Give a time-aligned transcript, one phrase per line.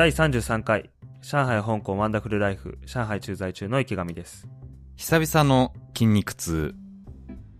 [0.00, 0.88] 第33回、
[1.20, 4.48] 上海香港ワンダフルライフ、上海駐在中の池上です。
[4.96, 6.74] 久々の筋肉痛。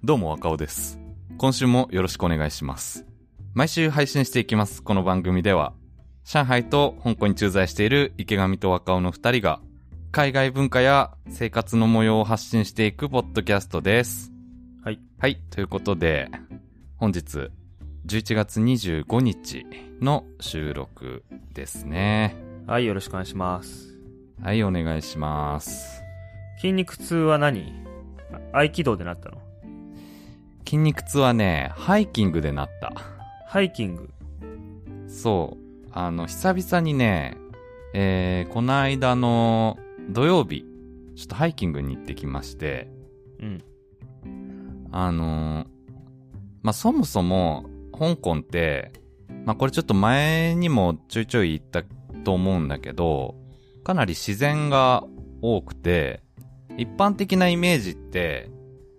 [0.03, 0.99] どうも若尾です。
[1.37, 3.05] 今週もよろしくお願いします。
[3.53, 4.83] 毎週配信していきます。
[4.83, 5.75] この番組では、
[6.25, 9.61] 上海と香港に駐在している池上と若尾の二人が、
[10.11, 14.33] 海外文化や生活の模様を発信していくポッドキャストです。
[14.83, 15.01] はい。
[15.19, 15.43] はい。
[15.51, 16.31] ということで、
[16.97, 17.51] 本日、
[18.07, 19.67] 11月25日
[20.01, 22.35] の収録ですね。
[22.67, 23.99] はい、よろしくお願いします。
[24.43, 26.03] はい、お願いします。
[26.61, 27.73] 筋肉痛は何？
[28.53, 29.39] あ合気道でなったの？
[30.65, 32.93] 筋肉痛はね、ハイキングでなった。
[33.47, 34.11] ハイキング。
[35.09, 35.89] そう。
[35.93, 37.37] あの、久々にね、
[37.93, 39.79] えー、この間の
[40.09, 40.65] 土曜日、
[41.17, 42.89] ちょっとハイキングに行ってきまして、
[43.41, 43.63] うん。
[44.91, 45.67] あのー
[46.63, 47.70] まあ、そもそも、
[48.01, 48.93] 香港って、
[49.45, 51.83] まあ、これちょっと前にもちょいちょい言った
[52.25, 53.35] と思うんだけど、
[53.85, 55.05] かなり自然が
[55.43, 56.23] 多くて、
[56.79, 58.49] 一般的なイメージって、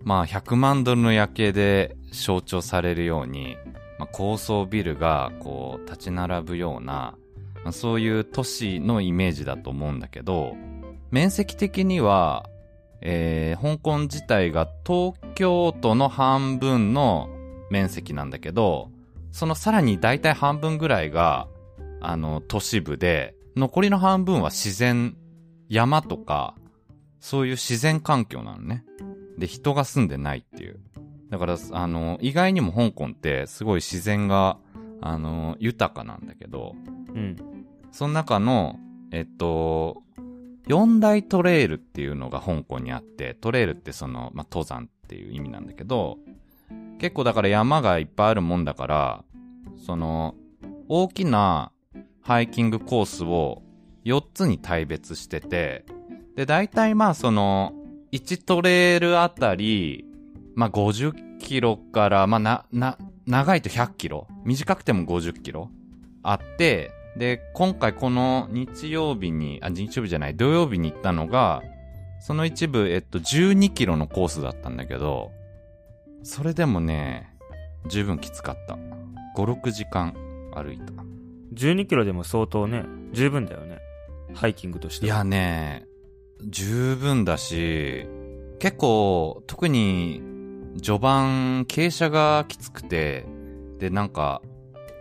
[0.04, 3.56] まあ、100万ドルの夜景で象徴されるように、
[3.98, 7.16] まあ、高層ビルがこう立ち並ぶような、
[7.64, 10.54] まあ、そういう都市のイメージだと思うんだけど、
[11.10, 12.48] 面積的には、
[13.00, 17.28] えー香港自体が東京都の半分の
[17.72, 18.90] 面積なんだけど、
[19.32, 21.48] そのさらに大体半分ぐらいが、
[22.00, 25.16] あの、都市部で、残りの半分は自然、
[25.68, 26.54] 山とか、
[27.18, 28.84] そういう自然環境なのね。
[29.38, 30.80] で、人が住んでないっていう。
[31.30, 34.58] だから、あの、意外にも香港ってすごい自然が、
[35.00, 36.74] あの、豊かなんだけど、
[37.14, 37.36] うん。
[37.90, 38.78] その中の、
[39.12, 40.02] えっと、
[40.66, 46.18] 四大トレイルっていうのが香港にあって、トレイルってその、まあ、登山っていう意味なんだけど、
[47.02, 49.24] 結構だから山がいっぱいあるもんだから、
[49.84, 50.36] その、
[50.88, 51.72] 大きな
[52.20, 53.60] ハイキングコースを
[54.04, 55.84] 4つに大別してて、
[56.36, 57.72] で、大体まあその、
[58.12, 60.04] 1トレイルあたり、
[60.54, 65.70] まあ50キロから、まあな、な、長いと100キロ、短くても50キロ
[66.22, 71.64] あって、で、今回この日曜日に、あ、日曜日じゃない、土曜日に行ったのが、
[72.20, 75.32] その一部、えっと、12キロのコースだったんだけど、
[76.22, 77.36] それでもね、
[77.86, 78.78] 十分きつかった。
[79.36, 80.14] 5、6時間
[80.54, 80.92] 歩いた。
[81.54, 83.78] 12キロでも相当ね、十分だよね。
[84.34, 85.16] ハイキングとしては。
[85.16, 85.86] いやね、
[86.48, 88.06] 十分だし、
[88.58, 90.22] 結構、特に、
[90.80, 93.26] 序盤、傾斜がきつくて、
[93.78, 94.42] で、なんか、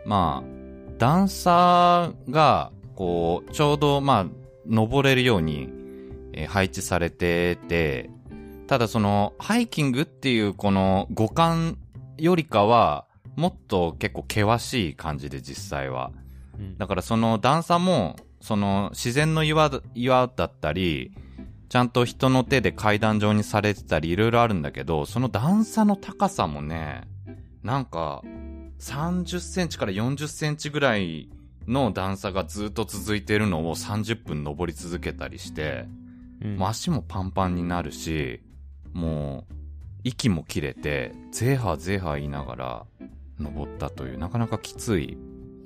[0.06, 4.26] まあ、段差が、こう、ちょうど、まあ、
[4.68, 5.70] 登れるように、
[6.34, 8.10] えー配置されてて、
[8.72, 11.78] ただその、ハイキングっていうこの五感
[12.18, 13.06] よりかは、
[13.36, 16.14] もっと結構険しい感じで実際は。
[16.58, 21.12] うんだからその段差も、その自然の岩だ岩だったり、
[21.68, 27.04] ちゃんと人の手で階段状にされてたりいろいろあるんだけど、その段差の高さもね、
[27.64, 28.22] なんか、
[28.80, 31.28] 30センチから40センチぐらい
[31.68, 35.88] の段差がずっと続いてるのを30分登り続けたりして、
[36.42, 38.42] うんもう足もパンパンになるし、
[38.94, 39.54] もう、
[40.04, 42.86] 息も切れて、ゼーハーゼーハー言いながら
[43.40, 45.18] 登ったという、なかなかきつい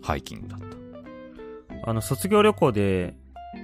[0.02, 1.90] ハイキングだった。
[1.90, 3.16] あの、卒業旅行で、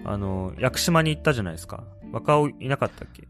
[0.06, 1.84] あの、屋久島に行ったじゃないですか。
[2.12, 3.28] 若尾いなかったっけ？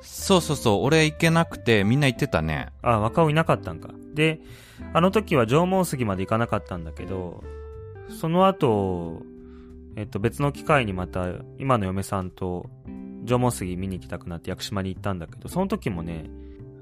[0.00, 2.68] そうそうそう、俺行けなくて、みんな行ってたね。
[2.82, 3.90] あ、若尾いなかったんか。
[4.14, 4.40] で、
[4.92, 7.42] あの時は縄文杉まで行かなかったんだけど、
[8.20, 9.22] その後、
[9.96, 11.26] えっと、別の機会にまた、
[11.58, 12.68] 今の嫁さんと、
[13.24, 16.24] 縄文杉見に行きたくなって屋久島に行ったんだけど、その時もね、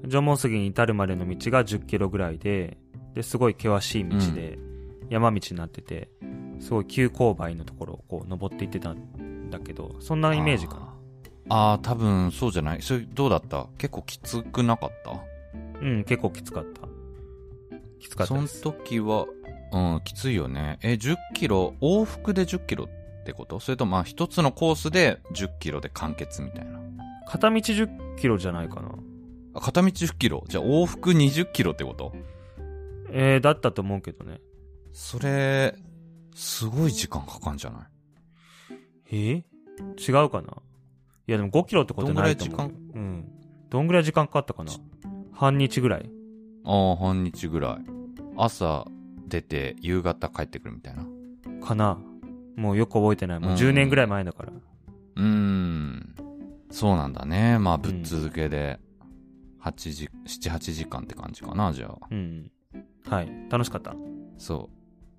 [0.07, 2.77] 縄文杉に至るまでの道が10キロぐらいで、
[3.13, 4.57] で、すごい険しい道で、
[5.09, 6.09] 山道になってて、
[6.59, 10.93] すごい急勾配のところをこう登っていってたんだけど、そんなイメージかな。
[11.49, 12.81] あーあー、多分そうじゃない？
[12.81, 13.67] それどうだった？
[13.77, 15.11] 結構きつくなかった？
[15.81, 16.81] うん、結構きつかった。
[17.99, 18.47] きつかったその。
[18.47, 19.25] 時は、
[19.71, 20.79] うん、きついよね。
[20.81, 22.85] え、10キロ、往復で10キロ？
[22.85, 22.93] って
[23.31, 23.61] こと？
[23.61, 26.81] それとまあ一つのコースで10キロで完結みたいな？
[27.25, 28.89] 片道10キロじゃないかな。
[29.53, 30.43] あ片道10キロ？
[30.49, 32.13] じゃあ往復20キロってこと？
[33.11, 34.41] えー、だったと思うけどね。
[34.91, 35.75] それ、
[36.35, 37.87] すごい時間かかんじゃな
[39.11, 39.15] い？
[39.15, 39.43] え？
[39.79, 40.57] ー違うかな？
[41.27, 42.67] いやでも5キロってことないと思うよ。
[42.93, 43.31] どんうん。
[43.69, 44.71] どんぐらい時間かかったかな？
[45.31, 46.09] 半日ぐらい
[46.65, 47.85] ああ、半日ぐらい。
[48.35, 48.85] 朝
[49.27, 51.05] 出て夕方帰ってくるみたいな？
[51.65, 51.97] かな
[52.55, 53.39] もうよく覚えてない。
[53.39, 54.51] もううん10年ぐらい前だから。
[54.51, 56.15] うーん。
[56.71, 57.59] そうなんだね。
[57.59, 58.79] まあ、ぶっ続けで、
[59.61, 62.07] 8時、7、8時間って感じかな、じゃあ。
[62.09, 62.51] うん。
[63.07, 63.29] はい。
[63.49, 63.95] 楽しかった？
[64.37, 64.69] そ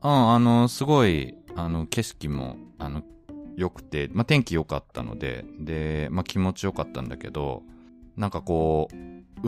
[0.02, 0.06] う。
[0.06, 3.02] うん、あの、すごい、あの、景色も、あの、
[3.56, 7.62] 良くて、まあ、天気良かったので、で、まあ、気持ち良かったんだけど、
[8.16, 8.96] なんかこう、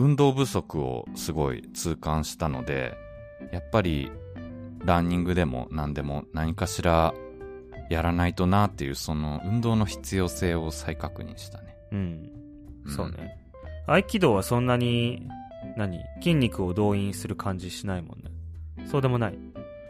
[0.01, 2.95] 運動不足をすごい痛感したので、
[3.51, 4.11] やっぱり、
[4.85, 7.13] ランニングでも何でも何かしら
[7.89, 11.75] やらないとなっていう、その運動の必要性を再確認したね。
[11.91, 12.29] うん。
[12.87, 13.37] そうね。
[13.87, 15.27] 合気道はそんなに、
[15.75, 15.99] 何？
[16.21, 18.31] 筋肉を動員する感じしないもんね。
[18.85, 19.39] そうでもない。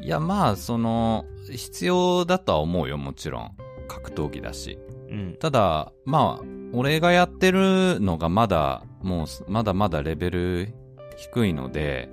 [0.02, 3.52] いや、まあ、その、必要だとは思うよ、もちろん。
[3.88, 4.78] 格闘技だし。
[5.10, 5.36] うん。
[5.40, 10.74] ただ、まあ、俺がやってるのがまだ、もう、まだまだレベル
[11.18, 12.10] 低いので、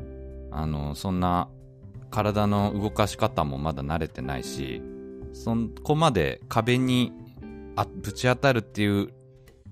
[0.50, 1.48] あの、そんな、
[2.10, 4.82] 体の動かし方もまだ慣れてないし、
[5.34, 7.12] そこまで壁に
[7.76, 9.12] あぶち当たるっていう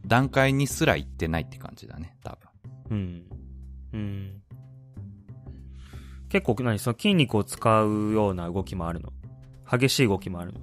[0.07, 2.37] 段階にすら行ってないって感じだね、多
[2.91, 2.91] 分。
[2.91, 3.25] うん。
[3.93, 4.43] うん。
[6.29, 9.13] 結構何その筋肉を使うような動きもあるの？
[9.71, 10.61] 激しい動きもあるの？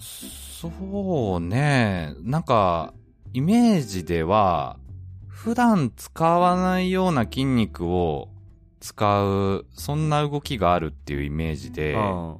[0.00, 2.14] そうね。
[2.22, 2.94] なんか、
[3.32, 4.78] イメージでは、
[5.26, 8.28] 普段使わないような筋肉を
[8.80, 12.36] 使う、そんな動きがあるっていうイメージで、あ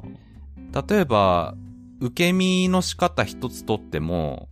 [0.89, 1.55] 例えば、
[2.01, 4.49] 受け身の仕方一つとっても、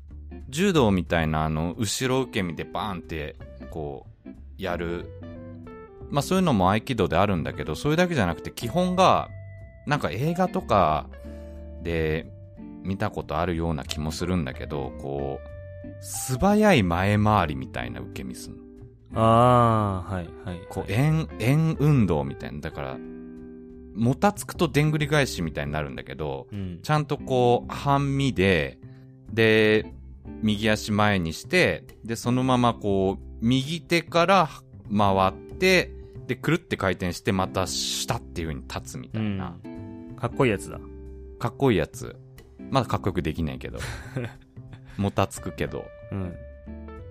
[0.51, 3.37] 柔道みたいなあの、後ろ受け身でバーンって、
[3.71, 4.29] こう、
[4.59, 5.07] やる。
[6.11, 9.29] まあそういうのも合気道であるんだけど、それだけじゃなくて基本が、
[9.87, 11.09] なんか映画とか
[11.83, 12.31] で
[12.83, 18.63] 見たことあるような気もするんだけど、こう、素早い前回りみたいな受け身するの。
[19.15, 20.61] あー、はい、はい。
[20.69, 22.61] こう、円、円運動みたいな。
[22.61, 22.99] だから、
[23.99, 26.79] もたつくとでんぐり返しみたいになるんだけど、うん。
[26.83, 28.79] ちゃんとこう、半身で、
[29.33, 29.93] で、
[30.43, 34.49] 右足前にして、で、そのままこう、右手から
[34.97, 35.93] 回って、
[36.27, 39.57] で、くるって回転して、また下っていう風に立つみたいな。
[40.17, 40.79] かっこいいやつだ。
[41.39, 42.17] かっこいいやつ。
[42.71, 43.79] まだかっこよくできないけど。
[44.97, 45.85] もたつくけど。
[46.13, 46.35] うん。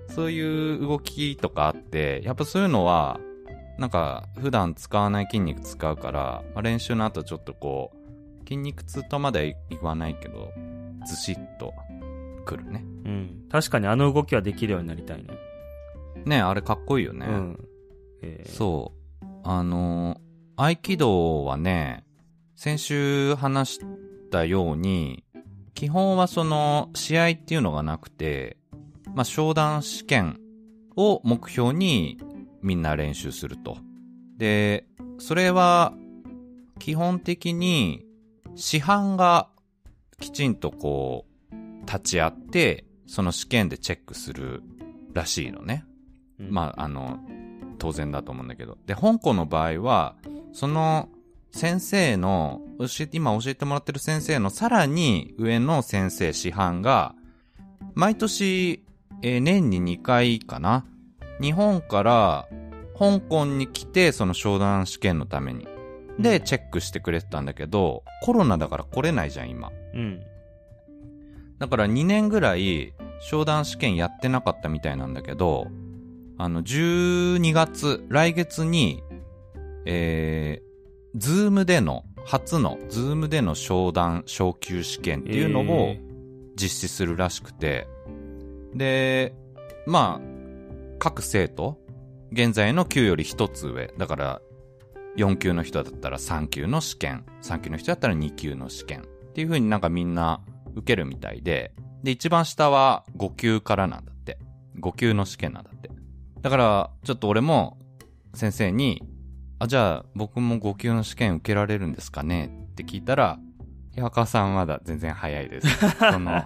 [0.09, 3.19] そういう動きとかあって、やっぱそういうのは、
[3.77, 10.51] なんか普段使わない筋肉使うから、まあ、練習の後ちょっとこう、筋肉痛とまでは言わないけど、
[11.05, 11.73] ずしっと
[12.45, 12.83] くるね。
[13.05, 13.45] うん。
[13.51, 15.29] 確かにあの動きはできるようになりたいね。
[16.25, 17.25] ねあれかっこいいよね。
[17.27, 17.67] うん。
[18.21, 19.25] えーそう。
[19.43, 20.27] あのー
[20.59, 22.03] 合気道はね、
[22.55, 23.79] 先週話し
[24.31, 25.23] たように、
[25.75, 28.57] 基本はその試合っていうのがなくて、
[29.13, 30.39] まあ、商談試験
[30.95, 32.17] を目標に
[32.67, 33.77] みんな練習すると。
[34.37, 34.85] で、
[35.19, 35.93] それは
[36.79, 38.05] 基本的に
[38.55, 39.49] 師範が
[40.19, 41.55] きちんとこう
[41.85, 44.61] 立ち会って、その試験でチェックする
[45.13, 45.85] らしいのね。
[46.39, 47.19] うんまあ、あの、
[47.79, 48.77] 当然だと思うんだけど。
[48.85, 50.15] で、香港の場合は、
[50.51, 51.07] その
[51.51, 57.15] 先生の、教えて、今教えてもらってる先生のさらに上の先生、師範が、
[57.95, 58.83] 毎年、
[59.23, 60.85] えー年に2回かな。
[61.41, 62.47] 日本から
[62.97, 65.67] 香港に来て、その昇段試験のために。
[66.19, 69.71] で、チェックしてくれてたんだけど、コロナだから来れないじゃん、今。
[69.93, 70.21] うん。
[71.59, 75.67] だから2年ぐらい昇段試験やってなかったみたいなんだけど、
[76.37, 79.03] あの、12月、来月に、
[79.85, 86.01] えー、ズームでの、初の、ズームでの昇段昇級試験っていうのをえ
[86.57, 87.87] 実施するらしくて、
[88.73, 89.33] で、
[89.85, 90.36] まあ、
[90.99, 91.77] 各生徒、
[92.31, 94.41] 現在の級より1つ上、だから、
[95.17, 100.41] 4級の人だったら3級の試験、3級の人だったら2級の試験っていう風になんかみんな
[100.75, 101.73] 受けるみたいで、
[102.03, 104.37] で、一番下は5級からなんだって。
[104.79, 105.89] 5級の試験なんだって。
[106.41, 107.77] だから、ちょっと俺も
[108.33, 109.01] 先生に、
[109.59, 113.39] あ、じゃあ僕も5級の試験受けられるんですかねって聞いたら、
[113.95, 115.67] いや、若さんまだ全然早いです。
[116.11, 116.43] その、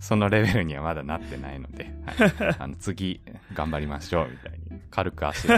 [0.00, 3.20] そのレベルにはまだなってないので、はい、あの次、
[3.54, 4.80] 頑張りましょう、みたいに。
[4.90, 5.56] 軽く足を。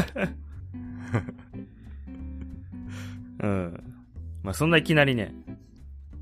[3.41, 3.85] うん。
[4.43, 5.33] まあ、そんないきなりね。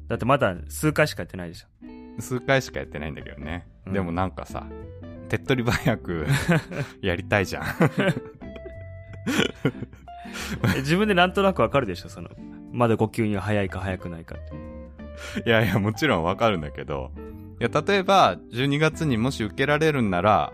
[0.09, 1.67] だってまだ数回しかやってないでしょ。
[2.21, 3.67] 数回しかやってないんだけどね。
[3.87, 4.67] うんでもなんかさ、
[5.29, 6.27] 手っ取り早く
[7.01, 7.65] やりたいじゃん。
[10.77, 12.09] え自分でなんとなくわかるでしょ？
[12.11, 12.29] その、
[12.73, 15.49] まだ呼吸には早いか早くないかって。
[15.49, 17.11] いやいや、もちろんわかるんだけど、
[17.61, 20.51] いや、例えば、12月にもし受けられるんなら、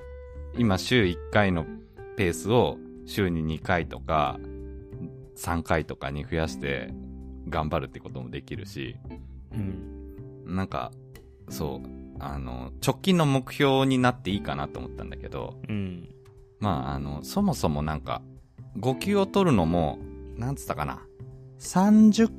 [0.58, 1.64] 今週1回の
[2.16, 4.40] ペースを週に2回とか、
[5.36, 6.92] 3回とかに増やして
[7.48, 8.96] 頑張るってこともできるし、
[9.52, 10.56] うん。
[10.56, 10.90] なんか、
[11.48, 16.08] そう、あの、直近の目標になっていいかなと思ったんだけど、うん。
[16.58, 18.20] まあ、あの、そもそもなんか、
[18.80, 20.00] 5級を取るのも、
[20.36, 21.06] なんつったかな。
[21.60, 22.32] 30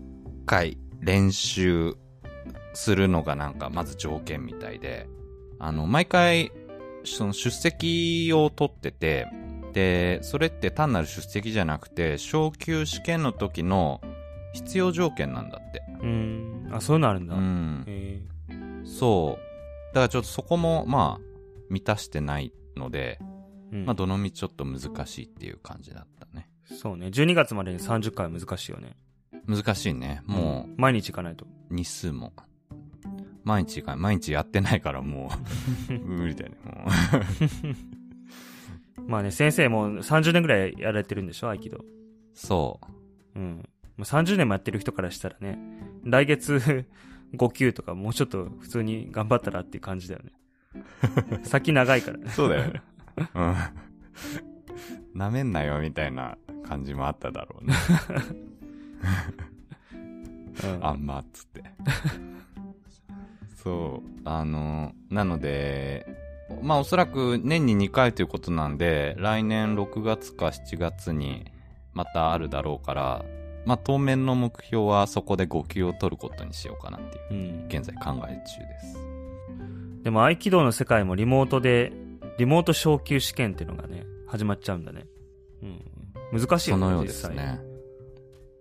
[0.46, 1.96] 回練習
[2.78, 5.10] するのがなんかまず条件みたいで、
[5.58, 6.52] あの、毎回、
[7.04, 9.28] その出席を取ってて、
[9.74, 14.00] で、それって単なる出席じゃなくて、昇級試験の時の
[14.54, 15.82] 必要条件なんだって。
[16.02, 16.70] うん。
[16.72, 17.34] あ、そういうのあるんだ。
[17.34, 17.84] うん。
[17.88, 18.22] へ
[18.86, 19.96] そう。
[19.96, 21.22] だからちょっとそこも、まあ、
[21.72, 23.18] 満たしてないので、
[23.74, 26.48] えうんまあ、どのみちょっと難しいっていう感じだったね。
[26.66, 27.08] そうね。
[27.08, 28.96] 12月までに30回は難しいよね。
[29.48, 30.22] 難しいね。
[30.28, 31.46] もうん毎日行かないと。
[31.46, 32.34] う、日数も。
[33.48, 35.32] 毎日が、毎日やってないからも
[35.90, 36.86] う、 無理だよね、も
[39.00, 39.02] う。
[39.10, 41.86] まあね、先生も30年ぐらいやられてるんでしょ合気道。
[42.34, 42.82] そ
[43.36, 43.40] う。
[43.40, 43.70] うん。
[43.96, 45.58] まあ30年もやってる人からしたらね、
[46.04, 46.86] 来月
[47.36, 50.34] 5級とかもうちょっと普通に頑張ったらっていう感じだよね。
[51.44, 52.30] 先長いからね。
[52.30, 52.82] そうだよね。
[53.34, 53.56] うん。
[55.14, 57.74] なめんなよ、みたいな感じもあっただろうね。
[60.66, 61.64] うんあんま、つって。
[63.64, 64.10] そう。
[64.26, 66.06] あの、なので、
[66.62, 71.46] まあおそらく年に2回ということなんで、来年6月か7月に
[71.94, 73.26] またあるだろうから、
[73.66, 77.66] まあ当面の目標はそこで5級を取ることにしようかなっていう、うん。
[77.68, 78.98] 現在考え中です。
[80.04, 81.92] でも合気道の世界もリモートで、
[82.38, 85.06] リモート昇級試験っていうのがね、始まっちゃうんだね。
[86.32, 86.40] うん。
[86.40, 86.82] 難しいよね。
[86.84, 87.60] そのようですね。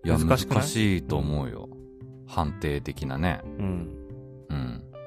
[0.04, 0.62] いや、難難しい？
[0.62, 1.68] しいと思うよ。
[2.26, 3.42] 判定的なね。
[3.44, 3.88] うん。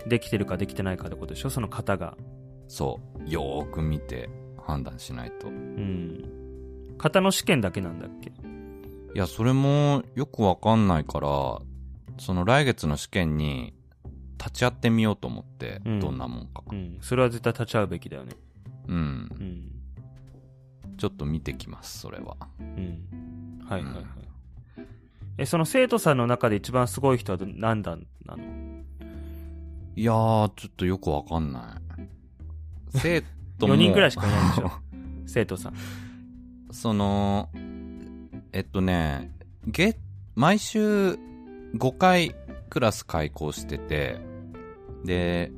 [0.03, 0.10] うん。
[0.10, 1.50] できてるかできてないかってことでしょ？
[1.50, 2.18] その型が。
[2.68, 3.29] そう。
[3.29, 5.48] よーく見て判断しないと。
[5.48, 6.98] うん。
[6.98, 8.29] 型の試験だけなんだっけ？
[8.29, 8.32] い
[9.18, 11.29] や、それもよくわかんないから、
[12.20, 13.74] その来月の試験に
[14.38, 16.63] 立ち会ってみようと思って、うんどんなもんか。
[16.72, 16.98] うん。
[17.01, 18.34] それは絶対立ち会うべきだよね。
[18.88, 18.96] うん。
[18.98, 19.72] うん。
[20.98, 22.36] ちょっと見てきます、それは。
[22.60, 23.62] うん。
[23.68, 24.03] はいはいはい。
[25.38, 28.44] え、その生徒さんの中で一番すごい人はど何段なの？
[29.96, 32.10] いやー、ちょっとよくわかんない。
[32.98, 33.22] 生
[33.58, 33.75] 徒も。
[33.75, 34.72] 4人くらいしかいないんでしょ
[35.27, 35.74] 生徒さん。
[36.72, 37.50] その、
[38.51, 39.31] えっとね、
[39.67, 39.98] 月、
[40.36, 41.17] 毎週
[41.75, 42.36] 5回
[42.69, 44.17] クラス開講してて、
[45.03, 45.51] で、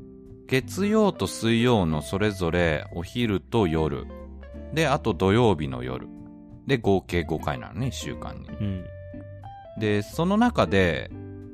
[0.47, 4.05] 月曜と水曜のそれぞれお昼と夜。
[4.73, 6.07] で、あと土曜日の夜。
[6.67, 8.47] で、合計5回なのね、1週間に。
[8.49, 8.85] うん。
[9.79, 11.09] で、その中で、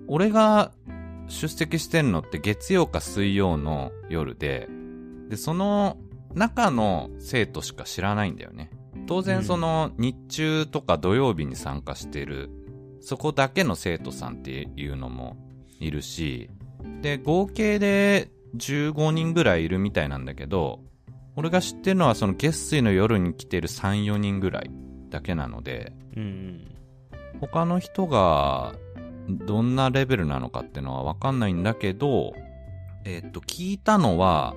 [0.07, 0.71] 俺が
[1.27, 4.67] 出席してんのって月曜か水曜の夜で、
[5.29, 5.97] で、その
[6.33, 8.71] 中の生徒しか知らないんだよね。
[9.07, 12.49] 当然うんその日中とか土曜日に参加してる、
[13.01, 15.37] そこだけの生徒さんっていうのも
[15.79, 16.49] いるし、
[17.01, 20.81] で、合計で15人ぐらいいるみたいなんだけど、
[21.35, 24.71] 俺が知ってるのはその月水の夜に来てる3、4人ぐらい
[25.09, 26.75] だけなので、うん。
[27.39, 28.73] 他の人が
[29.27, 32.33] どんなレベルなのかってのはわかんないんだけど、
[33.03, 34.55] えっと、聞いたのは、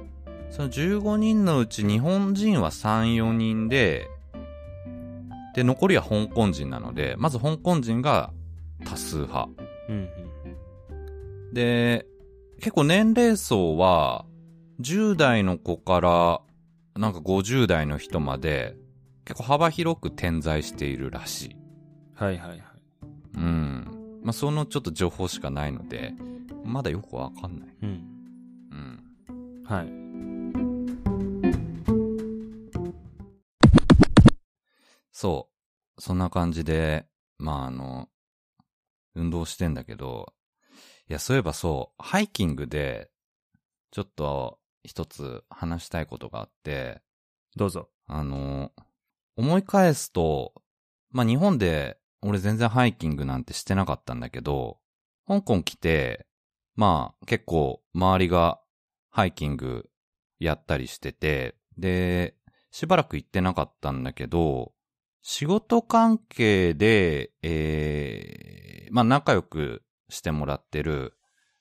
[0.51, 4.09] その15人のうち日本人は3、4人で、
[5.55, 8.33] で、残りは香港人なので、まず香港人が
[8.85, 9.49] 多数派。
[9.89, 10.09] うん。
[11.53, 12.07] で、
[12.59, 14.25] 結構年齢層は、
[14.81, 16.41] 10代の子から、
[16.97, 18.77] なんか50代の人まで、
[19.25, 21.57] 結構幅広く点在しているらしい。
[22.15, 22.61] はいはいはい。
[23.37, 23.90] うん。
[24.23, 26.15] まあ、そのちょっと情報しかないので、
[26.65, 27.69] まだよくわかんない。
[27.83, 27.89] うん。
[28.71, 29.65] うん。
[29.65, 30.01] はい。
[35.11, 35.49] そ
[35.99, 36.01] う。
[36.01, 37.07] そんな感じで、
[37.39, 38.09] まあ、あの、
[39.15, 40.33] 運動してんだけど、
[41.09, 43.11] いや、そういえばそう、ハイキングで、
[43.91, 47.03] ちょっと一つ話したいことがあって、
[47.57, 47.91] どうぞ。
[48.07, 48.73] あの、
[49.37, 50.55] 思い返すと、
[51.11, 54.79] まあ、日本で俺全然ハイキングなんてしてなかったんだけど、
[55.27, 56.27] 香港来て、
[56.75, 58.61] まあ結構周りが
[59.11, 59.89] ハイキング
[60.39, 62.35] やったりしてて、で、
[62.71, 64.73] しばらく行ってなかったんだけど、
[65.23, 71.17] 仕事関係で、えー、まあ仲良くしてもらってる、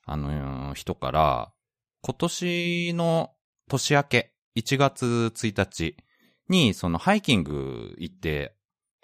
[0.06, 1.54] あの、人から、
[2.02, 3.32] 今年の
[3.68, 5.98] 年明け、1月1日
[6.48, 8.56] に、そのハイキング行って、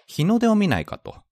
[0.06, 1.25] 日の出を見ないかと。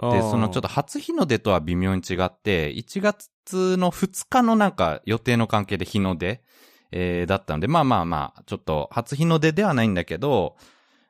[0.00, 6.42] で、そのちょっと初日の出とは微妙に違って、1月の2日のなんか予定の関係で日の出、
[6.92, 10.56] えー、だったので、まあまあまあ、ちょっと初日の出ではないんだけど、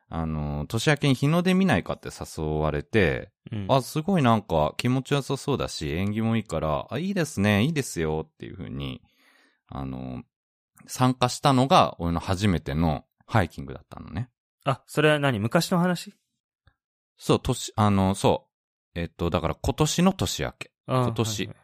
[0.09, 9.01] あの、年明けに日の出見ないかって誘われて、うん、あ、すごいなんか気持ちよさそうだし、縁起もいいから、あ、いいですね、いいですよっていう風に、
[9.67, 10.23] あの、
[10.85, 14.29] 参加したのが俺の初めてのハイキングだったのね。
[14.65, 15.39] あ、それは何？
[15.39, 16.13] 昔の話？
[17.17, 18.50] そう、年、あの、そう。
[18.95, 20.71] えっと、だから今年の年明け。
[20.87, 21.57] あ今年はいはい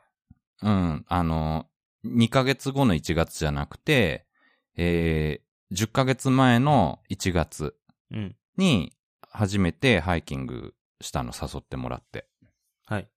[0.60, 1.67] うん、あの、
[2.05, 4.25] 2ヶ月後の1月じゃなくて、
[4.75, 7.75] えー、10ヶ月前の1月
[8.12, 8.36] うん。
[8.57, 12.27] に初めてハイキングしたの誘ってもらって。
[12.86, 13.07] はい。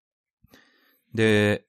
[1.14, 1.64] で、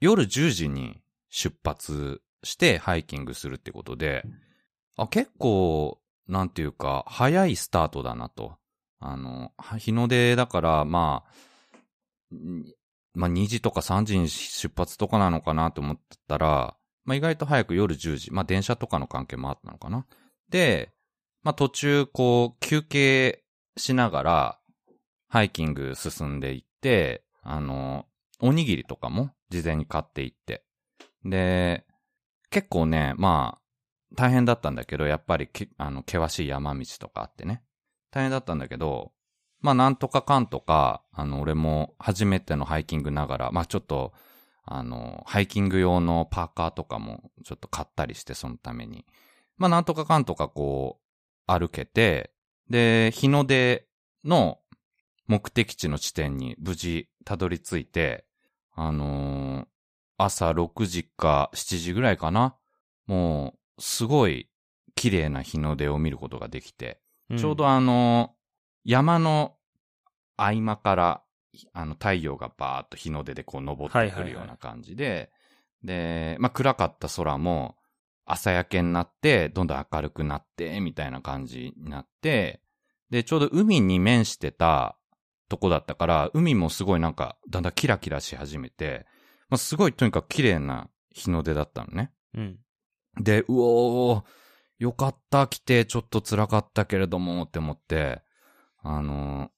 [0.00, 4.24] 夜10時に出発してハイキングするってことで、
[4.96, 5.98] あ、結構、
[6.28, 8.56] なんていうか、早いスタートだなと。
[8.98, 11.32] あの、は日の出だから、まあ、ん
[13.14, 20.06] まあ2時とか3時に出発とかなのかなと思ったら、まあ意外と早く夜10時、まあ電車とかの関係もあったのかな。
[20.50, 20.92] で、
[21.42, 23.42] まあ途中こう休憩
[23.76, 24.58] しながら、
[25.28, 28.06] ハイキング進んでいって、あの、
[28.40, 30.64] おにぎりとかも事前に買っていって。
[31.24, 31.84] で、
[32.50, 37.62] 結構ね、まあ、大変だったんだけど、やっぱり、あの、険しい山道とかあってね。
[38.10, 39.12] 大変だったんだけど、
[39.60, 44.12] まあ、なんとかかんとか、あの、俺も初めてのハイキングながら、まあ、ちょっと、
[44.64, 49.06] あの、ハイキング用のパーカーとかもちょっと買ったりして、そのために。
[49.56, 52.32] まあ、なんとかかんとかこう、歩けて、
[52.68, 53.86] で、日の出
[54.24, 54.58] の
[55.28, 58.24] 目的地の地点に無事たどり着いて、
[58.74, 59.66] あのー
[60.18, 62.56] 朝6時か7時ぐらいかな？
[63.06, 64.48] もう、すごい
[64.94, 67.00] 綺麗な日の出を見ることができて、
[67.32, 68.35] んちょうどあのー
[68.86, 69.56] 山の
[70.36, 71.22] 合間から、
[71.72, 75.30] あの、太陽がバーっと日の出でこう昇ってくるような感じで、
[75.82, 77.76] で、まあ、暗かった空も
[78.24, 82.60] 朝焼けになって、どんどん明るくなって、みたいな感じになって、
[83.10, 84.96] で、ちょうど海に面してた
[85.48, 89.06] とこだったから、海もすごいなんか、だんだんキラキラし始めて、
[89.48, 92.12] まあ、すごいとにかく綺麗な日の出だったのね。
[92.34, 92.58] うん。
[93.20, 94.24] で、うおー、
[94.78, 98.22] よかった、来て、ちょっと辛かったけれども、って思って、
[98.88, 99.50] あの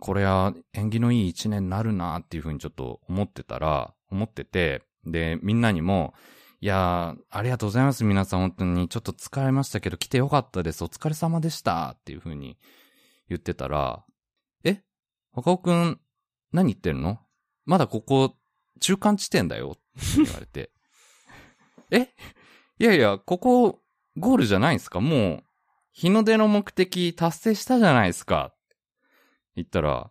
[0.00, 6.14] これは縁起のいい一年になるな、っていうふうにちょっと思ってたら、思ってて、で、みんなにも、
[6.60, 12.58] いやー、ありがとうございます、皆さん、本当に、ちょっと疲れましたけど、来てよかったです、お疲れ様でした、っていうふうに
[13.28, 14.04] 言ってたら、
[14.64, 14.82] え
[15.32, 16.00] 若尾くん、
[16.52, 17.20] 何言ってるの？
[17.64, 18.36] まだここ、
[18.80, 20.72] 中間地点だよ、って言われて。
[21.92, 22.08] え？
[22.80, 23.80] いやいや、ここ、
[24.16, 25.00] ゴールじゃないんすか？
[25.00, 25.44] もう、
[25.92, 28.52] 日の出の目的達成したじゃないですか。
[29.56, 30.10] 言ったら、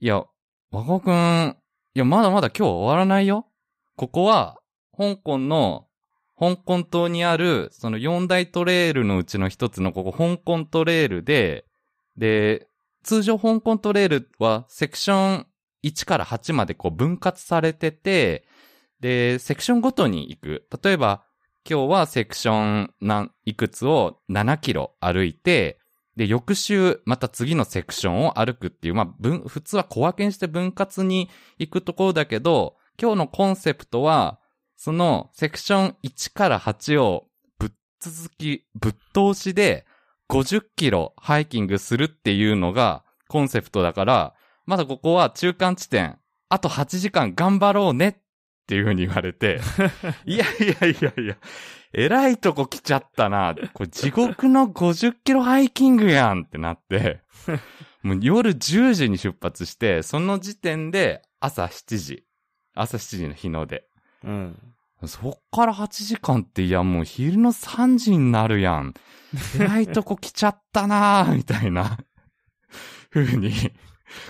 [0.00, 0.24] いや、
[0.70, 1.56] 若尾くん、
[1.94, 3.46] いや、まだまだ今日終わらないよ。
[3.96, 4.60] ここは、
[4.96, 5.86] 香港の、
[6.38, 11.66] 香港島にある、その四大トレイルのうちの一つのここ、香港トレイルで、
[12.16, 12.68] で、
[13.02, 15.46] 通常香港トレイルはセクション
[15.82, 18.46] 1から8までこう分割されてて、
[19.00, 20.68] で、セクションごとに行く。
[20.82, 21.24] 例えば、
[21.68, 25.79] 今日はセクションなんいくつを7キロ歩いて、
[26.20, 34.38] で、翌週、また次のセクションを歩くっていう、まあ、分、普通は小分けにして分割に行くところだけど、今日のコンセプトは、
[34.76, 37.24] そのセクション1から8を
[37.58, 39.86] ぶっ続き、ぶっ通しで
[40.28, 44.34] 50キロハイキングするっていうのがコンセプトだから、
[44.66, 46.18] まだここは中間地点、
[46.50, 48.20] あと8時間頑張ろうね
[48.70, 49.60] っていう風に言われて、
[50.24, 50.48] いやい
[50.80, 51.36] やいやいや、
[51.92, 53.56] えらいとこ来ちゃったな。
[53.74, 57.20] これ地獄の50キロハイキングやんってなって、
[58.04, 62.24] もう夜10時に出発して、その時点で朝7時。
[62.72, 63.88] 朝7時の日の出。
[64.22, 64.56] うん。
[65.04, 68.94] そっから8時間って、いやもう昼の3時になるやん。
[69.58, 71.98] えらいとこ来ちゃったなー みたいな、
[73.10, 73.50] 風に、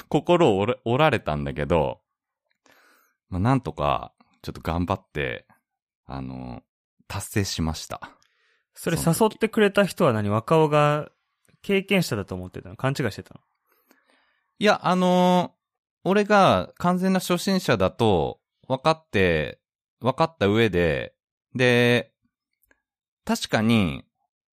[0.08, 2.00] 心を折ら折られたんだけど、
[3.28, 5.46] まあ、なんとか、ちょっと頑張って、
[6.06, 6.62] あの、
[7.08, 8.00] 達成しました。
[8.74, 10.28] それ誘ってくれた人は何？
[10.30, 11.10] 若尾が
[11.62, 12.76] 経験者だと思ってたの？
[12.76, 13.40] 勘違いしてたの？
[14.58, 15.52] いや、あの
[16.04, 19.58] 俺が完全な初心者だと分かって、
[20.00, 21.14] 分かった上で、
[21.54, 22.12] で、
[23.24, 24.04] 確かに、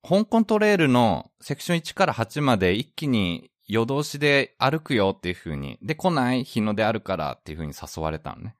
[0.07, 8.55] 香港トレイルのセクション1から8まで一気に夜通しで歩くよっていう風に、で、来ない日の出あるからっていう風に誘われたのね。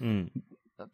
[0.00, 0.32] うん。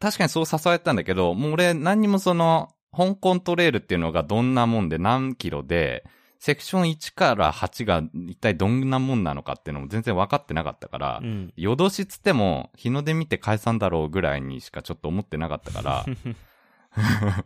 [0.00, 6.04] 確かにそう誘われたんだけど、もう俺何にもその、香港トレイルっていうのがどんなもんで何キロで、
[6.38, 11.52] セクション1から8が一体どんなもんなのかっていうのも全然分かってなかったから、うん。
[11.56, 16.04] 夜通しつっても日の出見て解散だろうぐらいにしかちょっと思ってなかったから、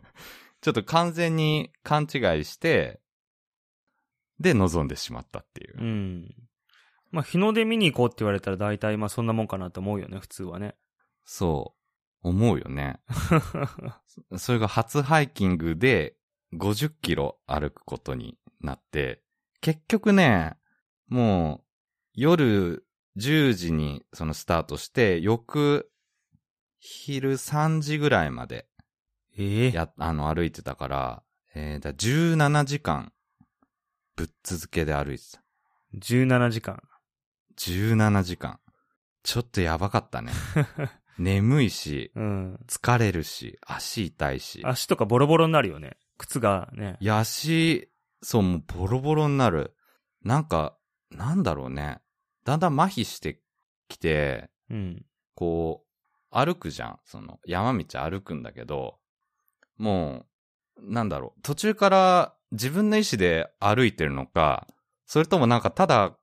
[0.61, 2.99] ちょっと完全に勘違いして、
[4.39, 5.77] で臨んでしまったっていう。
[5.79, 6.35] うん。
[7.11, 10.75] まあ、日の出見に行こうって言われたら大体まあそんなもんかなと思うよね、普通はね。
[11.25, 11.82] そう。
[12.23, 12.99] 思うよね。
[14.37, 16.15] それが初ハイキングで
[16.53, 19.21] 50キロ歩くことになって、
[19.61, 20.57] 結局ね、
[21.07, 21.63] もう
[22.13, 25.91] 夜10時にそのスタートして、翌
[26.79, 28.67] 昼3時ぐらいまで
[29.37, 31.23] ええや、あの歩いてたから、
[31.55, 33.11] えー、だ17時間、
[34.15, 35.43] ぶっ続けで歩いてた。
[35.97, 36.81] 17時間。
[37.57, 38.59] 17時間。
[39.23, 40.31] ちょっとやばかったね。
[41.17, 42.59] 眠いし、うん。
[42.67, 44.61] 疲れるし、足痛いし。
[44.63, 45.97] 足とかボロボロになるよね。
[46.17, 46.97] 靴がね。
[46.99, 47.89] いや足、
[48.21, 49.75] そう、もうボロボロになる。
[50.23, 50.77] なんか、
[51.11, 51.99] なんだろうね。
[52.45, 53.39] だんだん麻痺して
[53.87, 55.05] きて、うん。
[55.35, 55.93] こう、
[56.35, 56.99] 歩くじゃん。
[57.05, 58.97] その、山道歩くんだけど、
[59.77, 60.25] も
[60.77, 61.41] う、なんだろう。
[61.41, 64.67] 途中から自分の意思で歩いてるのか、
[65.05, 66.17] それともなんかただ、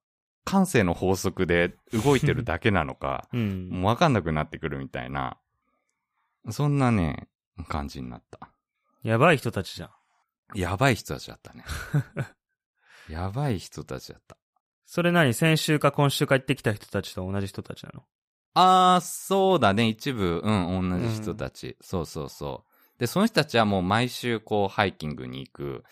[0.45, 3.69] 感性の法則で動いてるだけなのか、 うん。
[3.71, 5.39] もうわかんなくなってくるみたいな、
[6.51, 7.29] そんなね、
[7.69, 8.51] 感じになった。
[9.03, 10.59] やばい人たちじゃん。
[10.59, 11.65] やばい人たちだったね。
[13.09, 14.37] やばい人たちだった。
[14.87, 15.35] それ何？
[15.35, 18.05] 先週か今週か行ってきた人たちと同じ人たちなの？
[18.55, 19.87] あー、そうだね。
[19.89, 21.77] 一部、うん、同じ人たち。
[21.81, 23.01] そうそうそう。
[23.01, 25.85] で、その人たちはもう毎週こう、ハイキングに行く、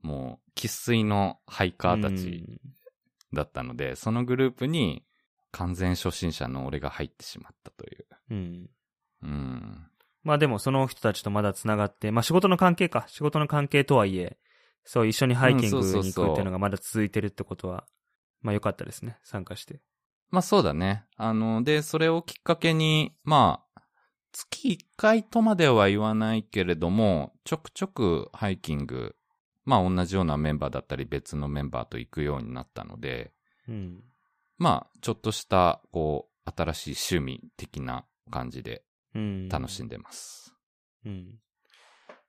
[0.00, 2.60] もう、生粋のハイカーたち
[3.34, 5.04] だったので、そのグループに、
[5.50, 8.06] 完全初心者の俺が入ってしまったという。
[8.30, 8.70] うん。
[9.22, 9.30] うん。
[9.30, 9.86] うん。
[10.24, 13.04] まあでもその人たちとまだ繋がって、まあ仕事の関係か。
[13.08, 14.38] 仕事の関係とはいえ、
[14.84, 17.86] そう一緒にハイキングに行くっていうのがまだ続いてるってことは、
[18.42, 19.18] まあ良かったですね。
[19.22, 19.80] 参加して。
[20.30, 21.04] まあそうだね。
[21.16, 23.82] あの、で、それをきっかけに、まあ、
[24.32, 29.14] 月1回とまでは言わないけれども、ちょくちょくハイキング、
[29.64, 33.32] まあ同じようなメンバーだったり別のメンバーと行くようになったので、
[33.68, 34.02] うん。
[34.58, 39.48] まあ、ちょっとした、こう、新しい趣味的な感じでうん。
[39.48, 40.54] 楽しんでます。
[41.04, 41.38] うん。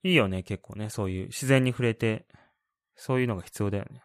[0.03, 0.89] いいよね、結構ね。
[0.89, 2.25] そういう自然に触れて、
[2.95, 4.01] そういうのが必要だよね。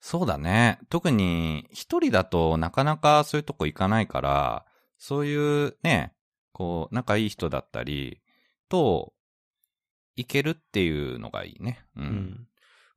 [0.00, 0.78] そうだね。
[0.88, 4.66] 特に、一人だとなかなかそういうとこ行かないから、
[4.98, 6.14] そういうね、
[6.52, 8.20] こう、仲いい人だったり
[8.68, 9.14] と、
[10.16, 11.84] 行けるっていうのがいいね。
[11.96, 12.00] う。
[12.00, 12.48] うんん。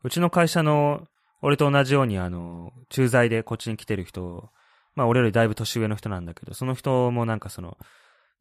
[0.03, 1.07] うちの会社の、
[1.41, 4.49] 俺と同じように、あの、駐在でこっちに来てる人、
[4.95, 7.77] まあ俺よりだいぶ年上の人なんだけど、その人もなんかその、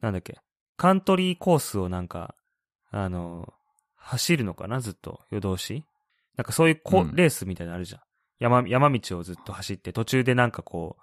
[0.01, 0.38] なんだっけ、
[0.77, 2.35] カントリーコースをなんか、
[2.90, 3.53] あの、
[3.96, 5.85] 走るのかなずっと、夜通し
[6.37, 8.01] なんかそういうこ、うんレースみたいなのあるじゃん。
[8.38, 11.03] 山、山道をずっと走って、途中でなんかこう、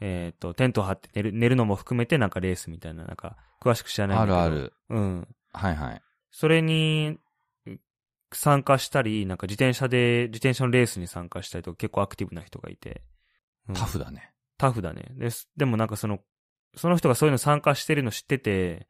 [0.00, 4.40] えっ、と、テントを張って寝る、寝るのも含めてなんかレースみたいな、なんか、詳しく知らないんだけど。
[4.40, 4.72] あるある。
[4.90, 5.28] うん。
[5.52, 6.02] はいはい。
[6.30, 7.20] それにう
[8.36, 13.02] 参加したり、なんか自転車で、自転車のレースに参加したりとか結構アクティブな人がいて。
[13.68, 14.32] うんタフだね。
[14.58, 15.06] タフだね。
[15.16, 15.48] です。
[15.56, 16.20] でもなんかその、
[16.74, 18.88] その人がそういうの参加してるの知ってて、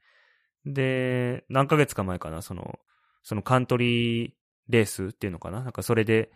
[0.65, 2.79] で、何ヶ月か前かな、その、
[3.23, 4.33] そのカントリー
[4.69, 5.63] レースっていうのかな？
[5.63, 6.31] なんかそれで、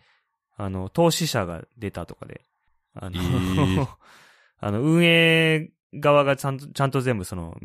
[0.55, 2.41] あの、投資者が出たとかで、
[2.93, 3.87] あの、えー
[4.59, 7.55] あの、運営側がちゃんと、ちゃんと全部その、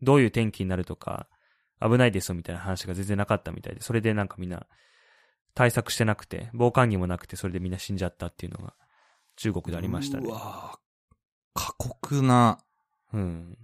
[0.00, 1.28] どういう天気になるとか、
[1.80, 4.66] 危ないですよみたいな話が全然なかったみたいで、それでなんかみんな
[5.54, 8.74] 対策してなくて、防寒着もなくて、それでみんな死んじゃったっていうのが
[9.36, 10.32] 中国でありましたねう。
[10.32, 10.78] わー
[11.54, 12.58] 過酷な、
[13.12, 13.58] うん。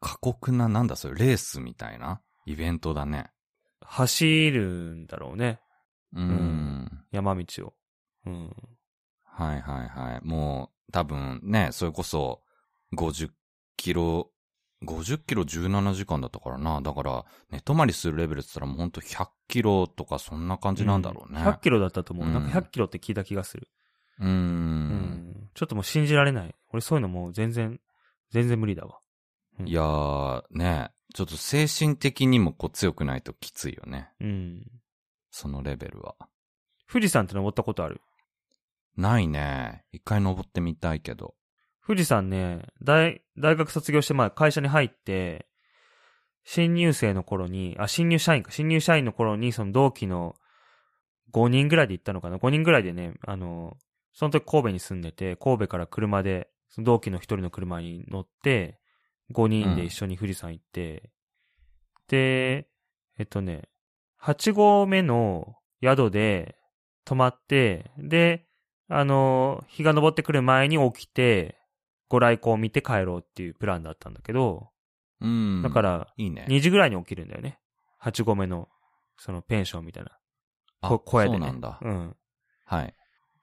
[0.00, 3.30] 過酷な、なんだそれ、レースみたいなイベントだね。
[3.80, 5.60] 走るんだろうね。
[6.14, 6.28] うん。
[6.28, 7.74] ん山道を。
[8.26, 8.56] うん。
[9.24, 10.26] はいはいはい。
[10.26, 12.42] もう、多分ね、それこそ、
[12.94, 13.30] 50
[13.76, 14.30] キロ、
[14.84, 16.80] 50キロ17時間だったからな。
[16.80, 21.42] だから、寝泊まりするレベルって言ったらもうほんと100キロとかそんな感じなんだろうね。
[21.42, 22.26] ん100キロだったと思う。
[22.26, 23.68] うんなんか100キロって聞いた気がする。
[24.20, 24.26] うー。
[24.26, 25.50] うんん。
[25.54, 26.54] ちょっともう信じられない。
[26.72, 27.78] 俺そういうのもう全然、
[28.30, 28.98] 全然無理だわ。
[29.58, 34.10] うんいやー、ね、ちょっと精神的にもこう強くないときついよね。
[34.20, 34.66] うん。
[35.30, 36.14] そのレベルは。
[36.90, 38.00] 富士山って登ったことある？
[38.96, 39.84] ないね。
[39.92, 41.34] 一回登ってみたいけど。
[41.86, 45.46] 富士山ね、大、大学卒業して、まあ会社に入って、
[46.44, 50.34] 新入生の頃に、あ、新入社員か、新入社員の頃に、その同期の
[51.32, 53.76] 5人ぐらいで行ったのかな ?5 人ぐらいでね、あの、
[54.12, 58.78] その時神戸に住んでて、神戸から車で、その同期の一人の車に乗って、
[59.32, 61.10] 5人で一緒に富士山行って、
[62.08, 62.68] で、
[63.18, 63.68] えっとね、
[64.20, 66.56] 8合目の宿で
[67.04, 68.46] 泊まって、で、
[68.88, 71.59] あの、日が昇ってくる前に起きて、
[72.10, 74.68] ご来光を見て帰ろうっていうプランだったんだけど、
[75.20, 75.62] うん。
[75.62, 76.44] だから、いいね。
[76.48, 77.58] 2時ぐらいに起きるんだよね。
[78.02, 78.68] 8合目の、
[79.16, 80.10] そのペンションみたいな。
[80.80, 81.38] あこ小屋でね。
[81.38, 81.78] そうなんだ。
[81.80, 82.16] うん。
[82.64, 82.94] はい。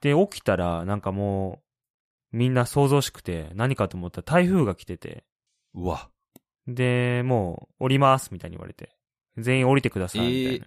[0.02, 1.62] で、起きたら、なんかも
[2.34, 5.26] う、みんな想像しくて、何かと思ったら台風が来てて、
[5.74, 6.10] うわ。
[6.68, 8.98] で、もう、降ります、みたいに言われて。
[9.38, 10.66] 全員降りてください、みたいな。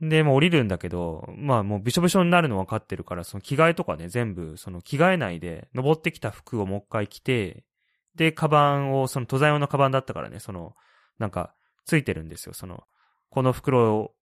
[0.00, 7.64] で、もう降りるんだけど、まあもうびしょびしょになるの分かってるから、その着替えとかね、全部、その着替えないで、登ってきた服をもう一回着て、
[8.14, 10.74] で、カバンを、その登山用のカバンだったからね、その、
[11.18, 12.84] なんか、ついてるんですよ、その、
[13.30, 14.14] この袋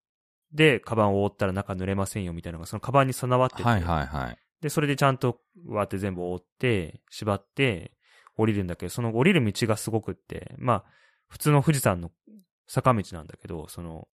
[0.53, 4.39] で、カバンを覆ったら中濡れませんよみたいなのがそのカバンに備わってて、はいはいはい。
[4.63, 7.93] で、それでちゃんとわーって全部覆って、縛って、
[8.37, 10.85] 降りるんだけど、その降りる道がすごくって、まあ、
[11.29, 12.11] 普通の富士山の
[12.67, 14.09] 坂道なんだけど、その、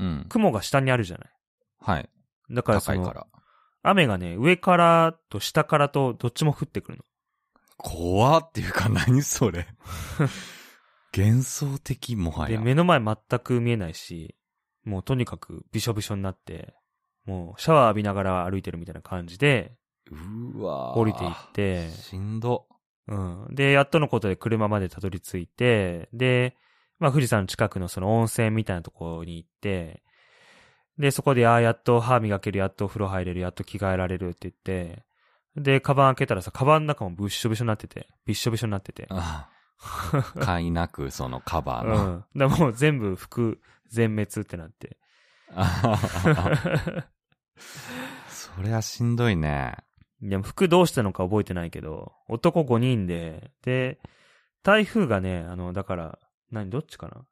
[0.00, 0.26] うん。
[0.28, 1.30] 雲が下にあるじゃない。
[1.80, 2.08] はい。
[2.50, 3.26] だからその。
[3.82, 7.04] 雨がね、上からと下からとどっちも降ってくるの。
[7.76, 9.66] 怖っていうか何それ。
[11.16, 12.60] 幻想的もはで、や。
[12.60, 14.36] 目の前全く見えないし、
[14.84, 16.74] もうとにかくびしょびしょになって、
[17.24, 19.76] もうシャワー浴びながら歩いてるみたいな感じで、
[20.10, 22.66] うわー降りていってしんど。
[23.06, 23.54] うん。
[23.54, 26.56] で、やっとのことで車までたどり着いて、で、
[27.00, 30.02] まあ富士山の近くのその温泉みたいなところに行って、
[30.98, 35.02] で、そこで、ああ、やっと歯磨ける、やっとお風呂入れる、やっと着替えられるって言って、
[35.56, 39.06] で、カバン開けたらさ、カバンの中もぶっしょびしょになってて、びっしょびしょになってて。
[39.10, 39.60] ああ
[40.44, 42.04] 買いなく、そのカバーうの。
[42.16, 42.24] ん。
[42.36, 44.98] だもう全部服全滅ってなって。
[45.54, 45.98] あ
[46.36, 47.06] あ
[48.28, 49.76] そりゃしんどいね。
[50.20, 53.98] でも服どうしたのか覚えてないけど、男5人で、で、
[54.62, 56.18] 台風がね、あの、だから、
[56.50, 57.24] 何、どっちかな？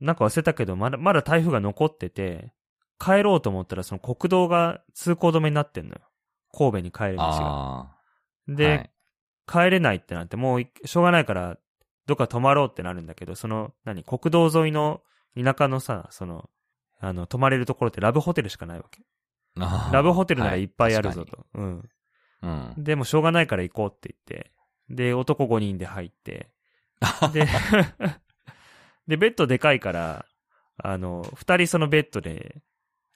[0.00, 2.52] なんか忘れたけど、まだ、まだ台風が残ってて、
[2.98, 6.00] 帰ろうと思ったらその国道が通行止めになってんのよ。
[6.52, 7.96] 神戸に帰る道が。
[8.48, 8.90] で、はい
[9.46, 11.58] 帰れないってなって、もういしょうがないから、
[12.06, 15.02] どっか泊まろうってなるんだけど、その、何、国道沿いの
[15.36, 16.48] 田舎のさ、その、
[17.00, 19.02] あの、泊まれるところってラブホテルしかないわけ。
[19.56, 21.46] ラブホテルならいっぱいあるぞはと。
[21.54, 21.88] うん。
[22.42, 22.74] うん。
[22.78, 24.52] でもしょうがないから行こうって言って、
[24.88, 26.52] で、男5人で入って、
[27.32, 27.46] で、
[29.06, 30.26] で、ベッドでかいから、
[30.78, 32.62] あの、2人そのベッドで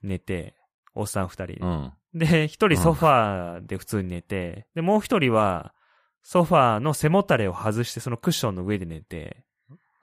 [0.03, 0.55] 寝て、
[0.94, 1.55] おっさん2人で。
[1.61, 1.92] うん。
[2.14, 5.75] で、1人ソファーで普通に寝て、で、もう1人は、
[6.22, 9.44] ソファーの背もたれを外してそのクッションの上で寝て、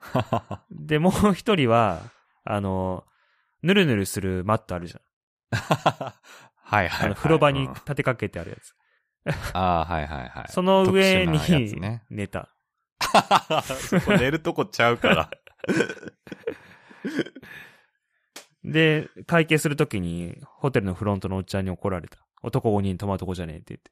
[0.70, 2.00] で、もう1人は、
[2.44, 3.04] あの、
[3.62, 5.00] ぬるぬるするマットあるじゃん。
[6.56, 7.06] はいはいはい。
[7.06, 8.74] あの、風呂場にうん立てかけてあるやつ。
[9.54, 10.44] ああ、はいはいはい。
[10.50, 12.50] その上にね寝た。
[14.18, 15.30] 寝るとこちゃうから。
[18.64, 22.18] で、会計するときに、ホテルのフロントのおっちゃんに怒られた。
[22.42, 23.90] 男5人泊まるとこじゃねえって言って。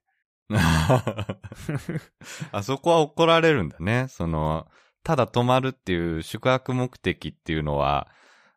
[2.52, 4.06] あそこは怒られるんだね。
[4.08, 4.66] その、
[5.02, 8.08] ただ泊まるっていう宿泊目的っていうのは、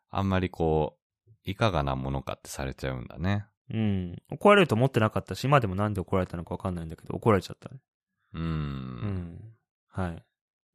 [0.09, 3.45] あんまりこう、いかがなものかってされちゃうんだね。
[3.71, 4.15] うん。
[4.31, 7.79] 怒られると思ってなかったし、今でもなんで怒られたのかわかんないんだけど、怒られちゃったね。
[8.33, 8.41] うー。
[8.41, 9.39] うんん。
[9.89, 10.23] はい。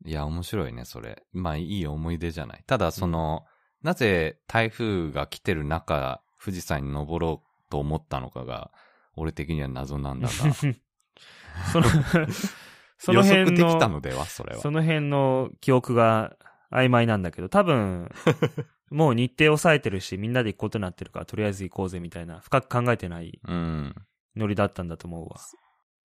[0.04, 1.22] いや、面白いね、それ。
[1.32, 2.64] まあ、いい思い出じゃない。
[2.66, 3.44] ただ、その、
[3.82, 8.70] なぜ台風が来てる中、富士山に登ろうと思ったのかが、
[9.14, 10.32] 俺的には謎なんだが。
[11.72, 11.86] その、
[12.98, 14.60] その予辺測できたの、のでは、それは。
[14.60, 16.36] その辺の記憶が
[16.70, 18.10] 曖昧なんだけど、多分、
[18.90, 23.94] もう日程抑えてるし、みんなで行くことになってるから、とりあえず行こうぜみたいな、深く考えてないうん。
[24.36, 25.36] ノリだったんだと思うわ。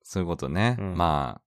[0.03, 0.77] そういうことね。
[0.79, 1.44] うんまあ、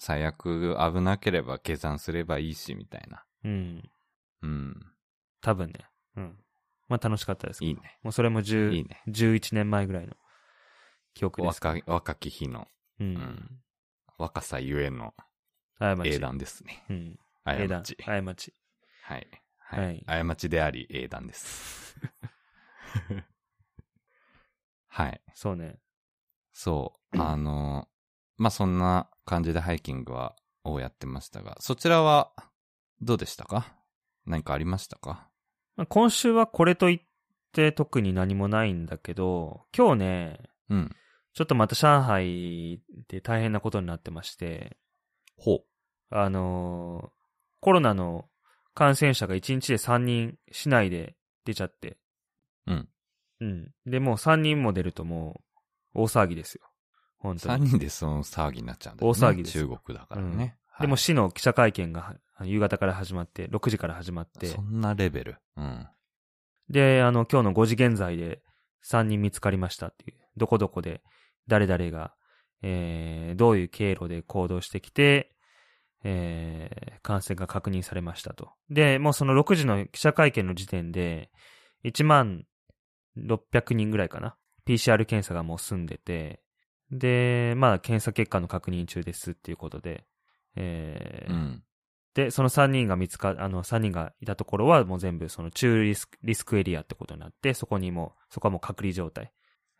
[0.00, 3.22] 最悪危なければ下山すればいいし、みたいな。
[3.44, 3.90] うん。
[4.40, 4.86] うん。
[5.42, 5.74] 多分ね。
[6.16, 6.38] うん。
[6.88, 7.98] まあ楽しかったですけどいいね。
[8.02, 9.02] もうそれも10いいね。
[9.08, 10.14] 11年前ぐらいの
[11.12, 11.56] 記憶です。
[11.62, 12.66] 若い若き日の、
[12.98, 13.04] う。
[13.04, 13.60] うんん。
[14.16, 15.12] 若さゆえの。
[16.04, 16.82] 英断ですね。
[16.88, 17.18] うん。
[17.44, 17.96] 過ち。。
[17.96, 18.54] 過ち。
[19.02, 19.28] はい。
[19.58, 20.04] ははいい。
[20.04, 21.98] 過ちであり、英断です。
[24.88, 25.20] はい。
[25.34, 25.78] そうね。
[26.52, 27.20] そう。
[27.20, 27.86] あの、
[28.38, 32.32] まあ、そんな感じでハイキングは、をやってましたが、そちらは、
[33.00, 33.74] どうでしたか？
[34.26, 35.28] 何かありましたか？
[35.76, 37.00] まあ今週はこれといっ
[37.52, 40.90] て特に何もないんだけど、今日ね、うん。
[41.32, 44.76] ちょっとまた上海で大変なことになってまして、
[45.38, 45.64] ほ
[46.10, 47.20] あのー
[47.62, 48.24] コロナの
[48.74, 51.98] 感染者が1日で3人市内で出ちゃって。
[52.66, 52.88] うん。
[53.40, 53.70] うん。
[53.84, 55.42] で、もう3人も出るとも
[55.94, 56.69] う大騒ぎですよ。
[57.20, 57.38] 本う。
[57.38, 57.66] 当に。
[57.66, 59.18] 3人でその騒ぎになっちゃうんだよね。
[59.18, 60.56] 大騒ぎです中国だからね。
[60.80, 65.36] でもはい市の記者会見がは夕方から始まって、6時から始まってそ、んなレベル。
[65.56, 65.86] うん。
[66.70, 68.42] で、あの、今日の5時現在で
[68.86, 71.02] 3人見つかりましたっていう、どこどこで
[71.48, 72.14] 誰々が、
[72.62, 75.34] えー、どういう経路で行動してきて、
[76.02, 78.50] えー、感染が確認されましたと。
[78.70, 81.30] で、もうその6時の記者会見の時点で、
[81.84, 82.44] 1万
[83.18, 84.36] 600人ぐらいかな。
[84.66, 86.40] PCR 検査がもう済んでて、
[86.90, 90.04] で、まあ、検査結果の確認中ですっていうことで、
[90.56, 91.62] えーうん。
[92.14, 99.32] で、その3人が見つか、あの、3人がいたところはもう全部その中リスク、リスクエリアってことになって、そこにもう、そこはもう隔離状態、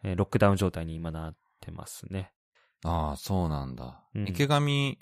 [0.05, 2.33] えーロックダウン状態に今なってますね。
[2.85, 4.05] ああ、そうなんだ。
[4.15, 4.99] うん池上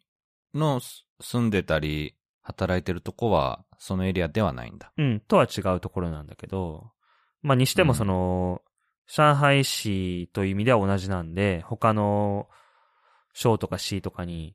[0.55, 4.93] のす住んでたり、働いてるとこは、そのエリアではないんだ。
[4.97, 6.93] うん、とは違うところなんだけど、
[7.43, 8.63] まあ、にしてもその、
[9.09, 12.49] 上海市という意味では同じなんで、他の
[13.33, 14.55] 省とか市とかに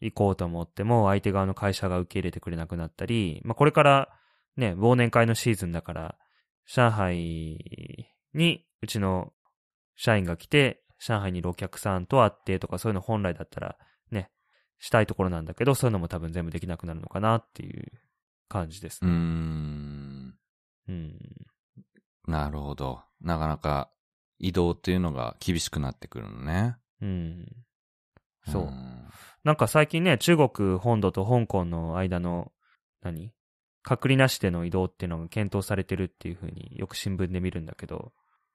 [0.00, 4.08] 行こうと思っても、相手側の会社が受け入れてくれなくなったり、まあ、これから
[4.56, 6.16] ね、忘年会のシーズンだから、
[6.66, 9.32] 上海にうちの
[9.96, 13.76] 社員が来て、上海にいるお客さんと会ってとか、そういうの本来だったら
[14.10, 14.30] ね、
[14.78, 17.92] したいところなんだけど、そういうのも多分全部できなくなるのかなっていう
[18.48, 19.10] 感じですね。
[19.14, 20.34] ん。
[20.88, 21.18] うん。
[22.26, 23.02] なるほど。
[23.20, 23.90] なかなか
[24.38, 26.76] 移動っていうのが厳しくなってくるのね。
[27.00, 27.46] うん。
[28.50, 28.62] そう。
[28.64, 29.08] ん
[29.44, 32.52] なんか最近ね、中国本土と香港の間の、
[33.02, 33.32] 何？
[33.82, 38.12] 隔離なしでの移動っていうのが検討されてるっていう風によく新聞で見るんだけど、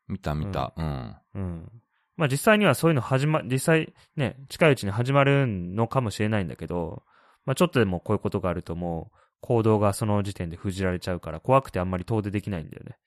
[0.08, 0.74] 見た見た。
[0.78, 1.16] うん。
[1.36, 1.72] うん。
[2.16, 7.04] まあ実際にはそういうの始ま、実際ね、近いうちに始まるのかもしれないんだけど、
[7.46, 12.98] まあちょっとでもこういうことがあるともう行動がその時点で封じられちゃうから怖くてあんまり遠出できないんだよね。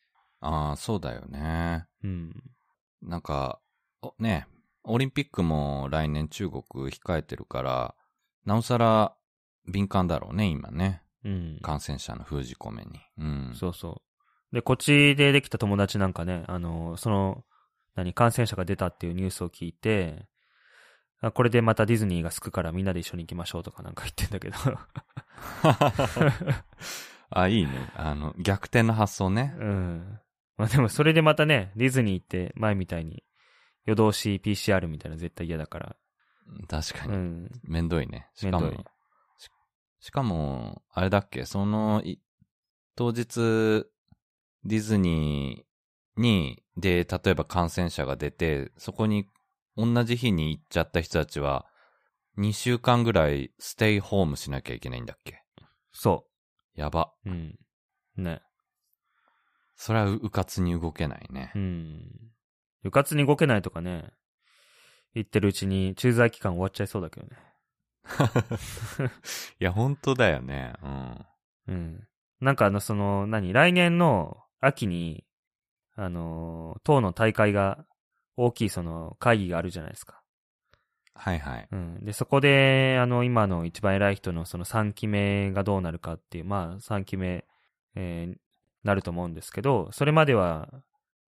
[0.40, 1.86] ああ、そうだよね。
[2.02, 2.42] うん。
[3.02, 3.60] なんか、
[4.02, 4.46] おね、
[4.84, 7.94] オリンピックも来年中国控えてるから、
[8.44, 9.14] なおさら
[9.68, 11.02] 敏感だろうね、今ね。
[11.24, 11.58] うん。
[11.62, 13.00] 感染者の封じ込めに。
[13.18, 13.52] うん。
[13.54, 14.02] そうそ
[14.52, 14.54] う。
[14.54, 17.44] で、こっちでできた友達なんかね、あの、その、
[17.94, 20.26] 何、感染者が出たっていうニュースを聞いて、
[21.20, 24.56] あこれでまたディズニーがすくからみんなで一緒に行きましょうとかなんか言ってんだけど。
[27.30, 27.72] あ、いいね。
[27.94, 29.54] あの、逆転の発想ね。
[29.58, 30.18] うん。
[30.56, 33.24] まあでもそれでまたね、ディズニー行って前みたいに
[33.86, 35.96] 夜通し PCR みたいなの絶対嫌だから。
[36.68, 37.14] 確かに。
[37.14, 37.50] うん。
[37.64, 38.28] めんどいね。
[38.34, 38.70] しかも
[39.38, 39.50] し
[40.00, 42.20] しかも、あれだっけ、その、い
[42.96, 43.86] 当日、
[44.64, 49.26] ディズニーに、で、例えば感染者が出て、そこに
[49.76, 51.66] 同じ日に行っちゃった人たちは、
[52.38, 55.42] 2週間ぐらいステイホームしなきゃいけないんだっけ？
[55.92, 56.26] そ
[56.74, 57.12] やば。
[57.26, 57.30] う。
[57.30, 57.58] うん。
[58.16, 58.40] ね。
[59.80, 61.58] それはううかつに動けないねう。
[61.58, 62.02] ん。
[62.82, 64.10] 部活に動けないとかね、
[65.14, 67.38] 言ってるうちに駐在期間終わっちゃいそうだけどね。
[69.58, 70.74] いや、本当だよね。
[70.82, 71.26] うん。
[71.68, 72.08] うん。
[72.42, 73.54] なんかあの、その、何？
[73.54, 75.24] 来年の秋に、
[75.96, 77.86] あの、党の大会が、
[78.36, 80.22] 大きいその会議があるじゃないですか。
[81.14, 81.68] はいはい。
[81.72, 82.04] うん。
[82.04, 87.46] で、そこで、あの、今の一番偉い人のその3期目がどうなるかっていう、まあ、3期目、
[87.94, 88.49] えー
[88.84, 90.68] なると思うんですけど、それまでは、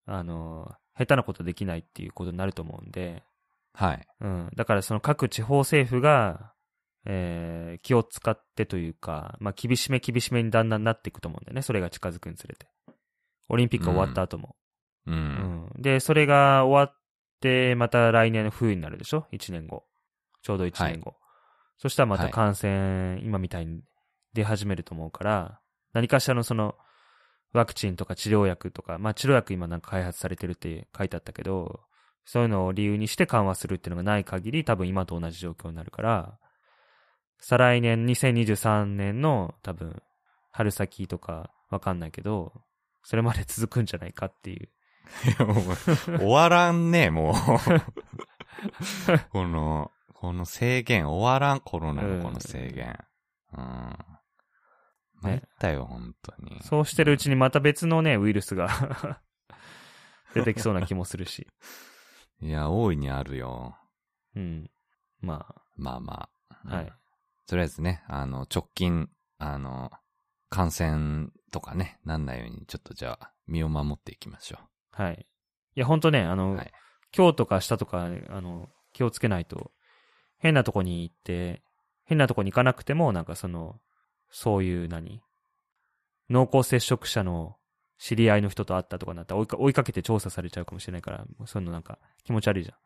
[0.06, 3.22] あの、下手なことできないっていうことになると思うんで、
[3.74, 4.06] はい。
[4.20, 4.50] うん。
[4.54, 6.52] だからその各地方政府が、
[7.04, 11.62] えー気を使ってというか、まあ、厳しめ厳しめにだんだんなっていくと思うんだよね。
[11.62, 12.66] それが近づくにつれて。
[13.48, 14.56] オリンピック終わった後も。
[15.06, 15.10] う。
[15.10, 15.70] うんん。
[15.78, 17.00] で、それが終わっ
[17.40, 19.84] て、また来年の冬になるでしょ ?1 年後。
[20.42, 21.16] ちょうど1年後。
[21.78, 23.82] そしたらまたはい感染、今みたいに
[24.34, 25.60] 出始めると思うから、
[25.92, 26.76] 何かしらのその、
[27.52, 31.80] ワクチンとか治療薬とか、まあ治療薬今なんか開発されてるって書いてあったけど、
[32.24, 36.38] そういうのを理由にして緩和するっていうのがない限り多分今と同じ状況になるから、
[37.38, 40.02] 再来年2023年の多分
[40.52, 42.52] 春先とかわかんないけど、
[43.02, 44.68] それまで続くんじゃないかっていう。
[45.26, 45.64] いやもう
[46.18, 47.34] 終わらんね、もう。
[49.30, 52.96] この、この制限終わらん、コロナのこの制限。
[53.56, 53.96] うん。
[55.22, 56.60] 参ったよ、本当に。
[56.62, 58.68] そうしてるうちにまた別のね、ウイルスが
[60.34, 61.46] 出てきそうな気もするし。
[62.40, 63.76] いや、大いにあるよ。
[64.34, 64.70] うん。
[65.20, 66.56] ままあまあ。
[66.64, 66.92] あ、はいうん。
[67.46, 69.08] とりあえずね、あの、直近、
[69.38, 69.90] あの、
[70.48, 74.58] 感染とかね、なんないように、ちょっとじゃあ、身を守っていきましょ
[74.90, 75.26] はい。
[75.74, 76.72] いや、ほんとね、あの、はい
[77.14, 79.70] 今日とか明日とか、あの、気をつけないと、
[80.38, 81.62] 変なとこに行って、
[82.04, 83.78] 変なとこに行かなくても、なんかその、
[84.32, 85.22] そういう何？
[86.28, 87.56] 濃厚接触者の
[87.98, 92.74] 知り合いの人と会ったとかなったら追いか追いかけて調査されちゃうかもしれないから、そういうのなんか気持ち悪いじゃん。
[92.74, 92.78] う。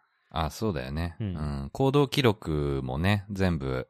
[0.47, 1.17] あ、そうだよね。
[1.21, 1.35] ううん
[1.67, 1.71] ん。
[1.73, 3.89] 行動記録もね、全部、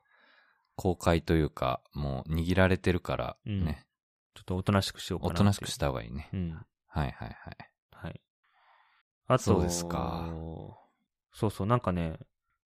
[0.77, 3.87] 公開というか、もう握られてるから、うんね、
[4.35, 5.33] ちょっとおとなしくしようかな。
[5.33, 6.29] おとなしくした方がいいね。
[6.33, 6.51] うん。
[6.87, 7.57] はいはいはい。
[7.91, 8.21] はい。
[9.27, 10.29] あと、そうですか
[11.33, 12.19] そうそう、なんかね、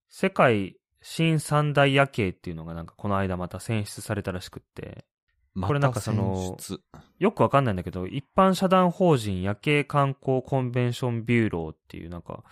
[0.09, 5.05] 世界新三大夜景っていうのがなんかこの間また選出されたらしくって、
[5.61, 6.57] これなんかその
[7.18, 12.44] よくわかんないんだけど、一般社団法人夜景観光コンベンションビューローっていうなんか、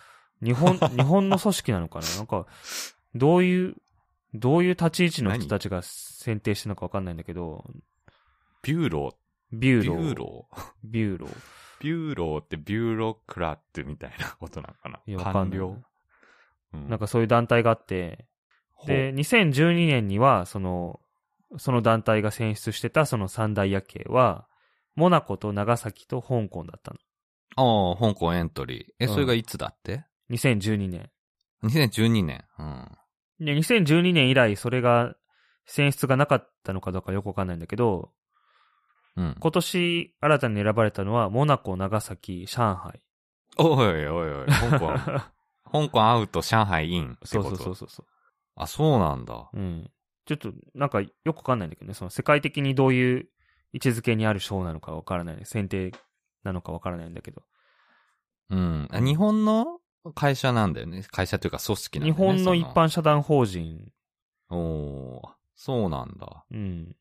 [0.42, 2.06] 日本、 日本の組織なのかな？
[2.16, 2.46] なんか、
[3.14, 3.76] どういう、
[4.34, 7.64] どういう立ち位置の人たちが選定してるのかわかんないんだけど、
[8.62, 9.14] ビューロー、
[9.52, 9.98] ビビューロー。
[9.98, 10.72] ューロー？
[10.84, 11.30] ビューロー。
[11.80, 15.16] ビューローってビューロクラットみたいなことなのかな？
[15.16, 15.58] わかんない。
[15.58, 15.76] 官僚？
[16.74, 18.26] うんなんかそういう団体があって、
[18.86, 21.00] で、2012年には、その、
[21.56, 24.46] その団体が選出してたその三大夜景は、
[24.94, 26.98] モナコと長崎と香港だったの。
[27.56, 28.84] ああ、香港エントリー。
[28.98, 31.10] え、うんそれがいつだって、2012年。
[31.64, 32.44] ?2012 年。
[32.58, 32.88] うん。
[33.40, 35.14] で、2012年以来それが
[35.66, 38.12] 選出がなかったのかどうかよくわかんないんだけど、
[39.16, 39.36] うん。
[39.38, 43.00] 今年新たに選ばれたのは、モナコ、長崎、上海。
[43.56, 44.92] おいおいおい、香港、
[45.70, 47.42] 香港アウト、上海インそう。
[47.42, 48.04] そうそうそうそ
[48.58, 49.50] あ、そうなんだ。
[49.52, 49.56] う。
[49.58, 49.90] うん。
[50.26, 53.28] ちょっと、なんかよくわかんないんだけどね、その世界的にどういう
[53.72, 55.40] 位置づけにある賞なのかわからない。
[55.44, 55.92] 選定
[56.44, 57.42] なのかわからないんだけど。
[58.50, 58.88] うん。
[58.90, 59.80] あ日本の
[60.14, 61.04] 会社なんだよね。
[61.10, 62.38] 会社というか組織なん日だよね。
[62.38, 63.90] 本の一般社団法人。
[64.50, 65.20] おー
[65.54, 66.44] そうなんだ。
[66.50, 66.96] うん。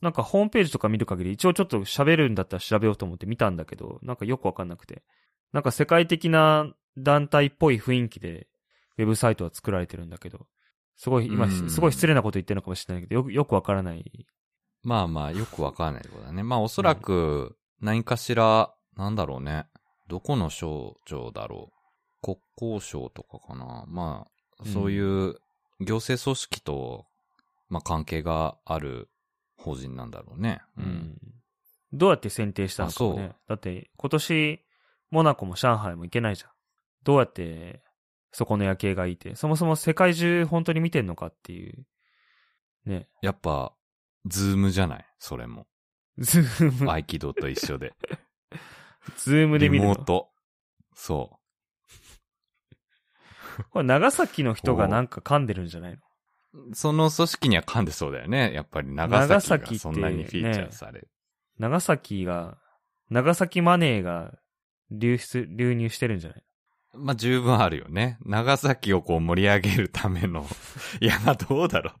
[0.00, 5.02] なんかホームページとか見る限り、一応ちょっと喋るんだったら調べようと思って見たんだけど、なんかよくわかんなくて。
[5.52, 8.48] なんか世界的な団体っぽい雰囲気で、
[8.98, 10.46] ウェブサイトは作られてるんだけど、
[10.96, 14.26] すごい、今、うんすごい失礼なこと言ってるのかもしれないけど、よく、よくわからない。
[14.82, 16.42] まあまあ、よくわかんないことだね。
[16.42, 19.66] まあおそらく、何かしら、なんだろうね。
[20.08, 21.72] どこの省庁だろ
[22.22, 22.22] う。
[22.22, 22.38] 国
[22.76, 23.84] 交省とかかな。
[23.88, 24.26] ま
[24.58, 25.36] あ、そういう
[25.80, 27.06] 行政組織と、
[27.68, 29.08] まあ関係がある
[29.56, 30.60] 法人なんだろうね。
[30.76, 31.16] うん。
[31.92, 33.34] どうやって選定したのかね。
[33.48, 34.60] だって、今年、
[35.10, 36.50] モナコも上海も行けないじゃん。
[37.04, 37.82] どうやって、
[38.32, 41.86] そこの夜景がいて、そもそも世界中本当に見てんのかっていう。
[42.86, 43.08] ね。
[43.22, 43.74] やっぱ、
[44.26, 45.06] ズームじゃない？
[45.18, 45.66] それも。
[46.18, 47.94] ズーム、合気道と一緒で。
[49.18, 49.88] ズームでリ見るの？
[49.90, 50.30] モート。
[50.94, 51.38] そ
[53.70, 55.98] これ長崎の人がなんか噛んでるんじゃないの？
[56.70, 56.74] う。
[56.74, 58.52] その組織には噛んでそうだよね。
[58.54, 61.10] やっぱり長長崎がそんなにフィーチャーされる。
[61.58, 62.58] 長崎が、
[63.10, 64.32] 長崎マネーが
[64.90, 66.44] 流出、流入してるんじゃない？
[66.94, 68.18] まあ、十分あるよね。
[68.24, 70.46] 長崎をこう盛り上げるための。
[71.00, 71.94] いや、まあどうだろう。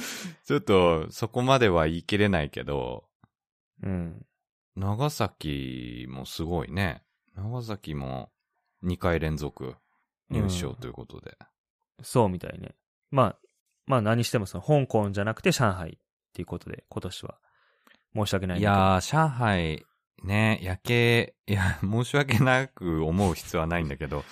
[0.46, 3.08] ちょっと、そこまでは言い切れないけど、
[3.82, 4.26] うん。
[4.76, 7.02] 長崎もすごいね。
[7.34, 8.32] 長崎も
[8.84, 9.76] 2回連続
[10.30, 11.36] 入賞ということで。
[12.02, 12.74] そうみたいね。
[13.10, 13.38] まあ、
[13.86, 15.98] まあ何してもその香港じゃなくて上海っ
[16.32, 17.38] ていうことで、今年は。
[18.14, 18.58] 申し訳ない。
[18.58, 19.84] いやー、上海、
[20.24, 24.24] ね、夜景、いや、 申し訳なく思う必要はないんだけど、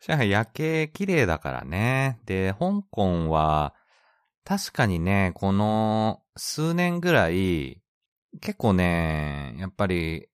[0.00, 2.20] 上海夜景綺麗だからね。
[2.26, 3.74] で、香港は、
[4.44, 7.80] 確かにね、この数年ぐらい、
[8.40, 10.28] 結構ね、やっぱり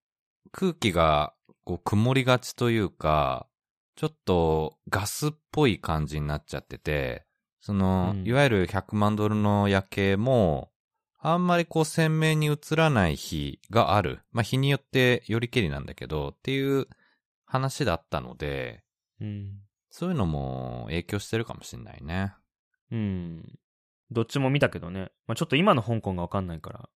[0.53, 1.35] 空気が
[1.65, 3.47] こう曇りがちというか、
[3.97, 7.27] ちょっとガスっぽい感じになっちゃってて、
[7.61, 10.70] その、うんいわゆる100万ドルの夜景も、
[11.23, 14.21] あんまりこう鮮明に映らない日がある。
[14.33, 16.87] まあ日によってよりけりなんだけど、っていう
[17.45, 18.83] 話だったので、
[19.21, 19.61] うん。
[19.91, 22.33] そういうのも影響してるかもしれないね。
[22.91, 23.59] うん。
[24.11, 25.11] どっちも見たけどね。
[25.27, 26.89] まあちょっと今の香港がわかんないから。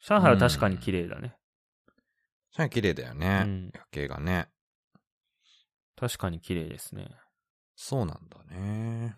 [0.00, 1.34] 上海は確かに綺麗だね。
[2.52, 3.42] 上海綺麗だよね。
[3.46, 4.48] うん夜景がね。
[5.96, 7.08] 確かに綺麗ですね。
[7.74, 9.16] そうなんだね。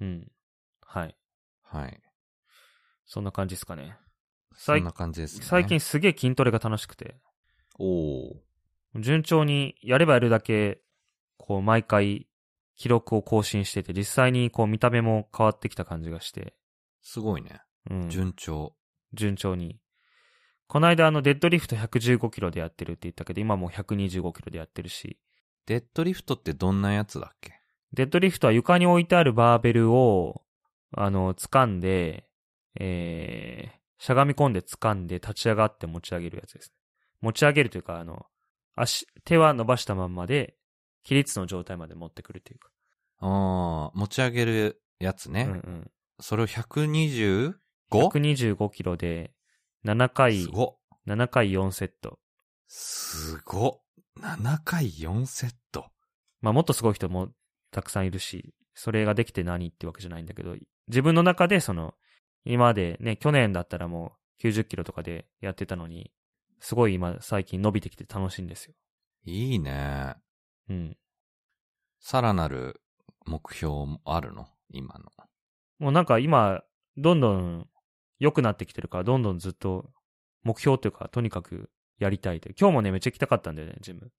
[0.00, 0.32] うん。
[0.82, 1.16] はい。
[1.62, 2.02] はい。
[3.06, 3.96] そんな感じですかね。
[4.64, 5.44] そんな感じですね。
[5.44, 5.80] 最近。
[5.80, 7.16] すげえ筋トレが楽しくて。
[7.78, 9.00] おー。
[9.00, 10.80] 順調にやればやるだけ、
[11.36, 12.28] こう毎回
[12.76, 16.54] 記録を更新してて、実際にこう見た目も変わってきた感じがして、
[17.02, 17.60] すごいね。
[17.90, 18.76] うん、順調。
[19.12, 19.80] 順調に。
[20.68, 25.18] この間あのデッドリフト115キロでやってるって言ったけど、今もう125キロでやってるし、
[25.66, 27.52] デッドリフトってどんなやつだっけ？
[27.92, 30.42] デッドリフトは床に置いてあるバーベルを、
[30.92, 32.28] あの、掴んで、
[32.78, 36.74] えー、しゃがみ込んで掴んで立ち上がって持ち上げるやつですね。
[37.20, 38.26] 持ち上げるというか、あの、
[38.74, 40.56] 足、手は伸ばしたまんまで、
[41.04, 42.68] 起立の状態まで持ってくるというか。
[43.20, 45.42] あー、持ち上げるやつね。
[45.42, 45.90] うんうん。
[46.18, 47.54] それを 125?
[47.92, 49.34] 125キロで、
[49.84, 50.76] 7回す、ごっ。
[51.06, 52.18] 7回4セット。
[52.66, 53.80] すごっ。
[54.20, 55.92] 7回4セット。
[56.40, 57.28] まあもっとすごい人も
[57.70, 60.56] たくさんいるし、それができて何ってわけじゃないんだけど、
[60.88, 61.94] 自分の中でその、
[62.44, 66.12] 今までね、去年だったらもう90キロとかでやってたのに、
[66.58, 68.74] すごい今最近伸びてきて楽しいんですよ。
[69.24, 70.14] いいね。
[70.68, 70.96] うん。
[72.00, 72.80] さらなる
[73.26, 74.48] 目標もあるの？
[74.70, 75.10] 今の。
[75.78, 76.62] もうなんか今、
[76.96, 77.68] どんどん
[78.18, 79.90] 良くなってきてるから、どんどんずっと
[80.42, 82.54] 目標というか、とにかくやりたいという。
[82.58, 84.10] 今日もね、めっちゃ行きたかったんだよね、ジム。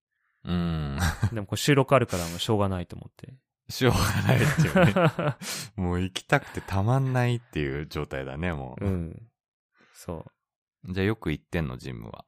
[0.45, 0.97] うん。
[1.33, 3.33] でもこう収録あるからもうしょうがないと思って。
[3.69, 4.93] しょうがないっていうね。
[5.75, 8.85] もう行きたくてたまんないっていう状態だね、もう。
[8.85, 9.31] うん。
[9.93, 10.25] そ
[10.85, 12.25] じゃあよく行ってんの、ジムは？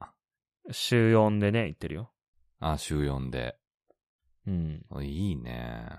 [0.66, 0.74] う。
[0.74, 2.12] 週4でね、行ってるよ。
[2.60, 3.58] あ、週4で。
[4.48, 4.86] うん。
[4.90, 5.90] おいいね。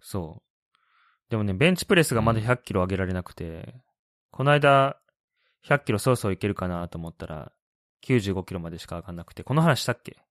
[0.00, 1.30] そう。
[1.30, 3.80] でもね、ベンチプレスがまだ100キロ上げられなくて、
[4.30, 5.00] この間、
[5.64, 7.52] 100キロそろそろいけるかなと思ったら、
[8.04, 10.22] 95キロまでしか上がんなくて、この話したっけ？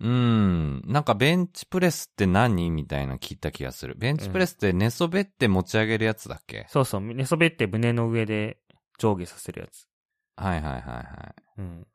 [0.00, 0.82] うん。
[0.86, 3.94] なんかベンチプレスって何みたいな聞いた気がする。
[3.98, 8.58] ベンチプレスって寝そべって持ち上げるやつだっけ、そうそう、寝そべって胸の上で
[8.98, 9.86] 上下させるやつ。
[10.36, 11.60] はいはいはいはい。
[11.60, 11.86] うん。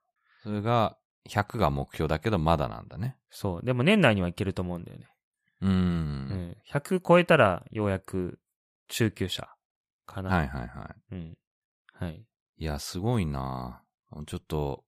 [0.44, 0.98] それが、
[1.28, 3.18] 100が目標だけどまだなんだね。
[3.32, 3.66] そう。
[3.66, 5.08] でも年内にはいけると思うんだよね。
[5.62, 5.70] うー。
[5.70, 6.58] うんん。
[6.72, 8.40] 100超えたらようやく
[8.88, 9.50] 中級者
[10.06, 10.30] かな。
[10.30, 11.16] はいはいはい。
[11.16, 11.38] うん。
[11.94, 12.24] はい。
[12.58, 13.82] いや、すごいな
[14.28, 14.86] ちょっと、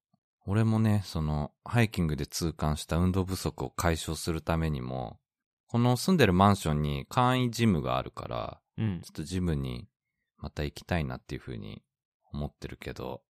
[0.49, 5.19] 俺もね、その、ハイキングで痛感した運動不足を解消するためにも、
[5.67, 9.11] この住んでるマンションに簡易ジムがあるから、うんちょ。
[9.11, 9.89] っとジムに
[10.37, 11.83] また行きたいなっていうふうに
[12.31, 13.23] 思ってるけど、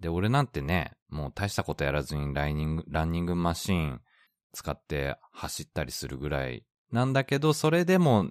[0.00, 4.02] で、俺なんてね、もう大したことやらずにランニング、ランニングマシーン
[4.52, 8.30] 使って走ったりするぐらいなんだけど、それでも、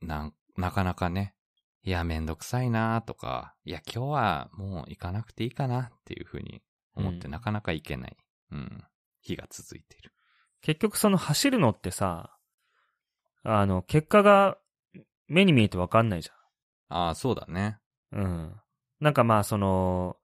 [0.00, 1.34] なん、なかなかね、
[1.82, 6.62] いや、めんどくさいなとか、いや、今日はもう行かなくていいかなっていうふうに
[6.96, 8.16] 思ってうんなかなか行けない。
[8.52, 8.84] うん。
[9.22, 10.12] 日が続いている。
[10.62, 12.36] 結局その走るのってさ、
[13.44, 14.58] あの、結果が
[15.28, 16.30] 目に見えてわかんないじ
[16.88, 17.78] ああ、そうだね。
[18.12, 18.24] ゃん。
[18.24, 18.54] うん。
[19.00, 20.16] なんかまあその、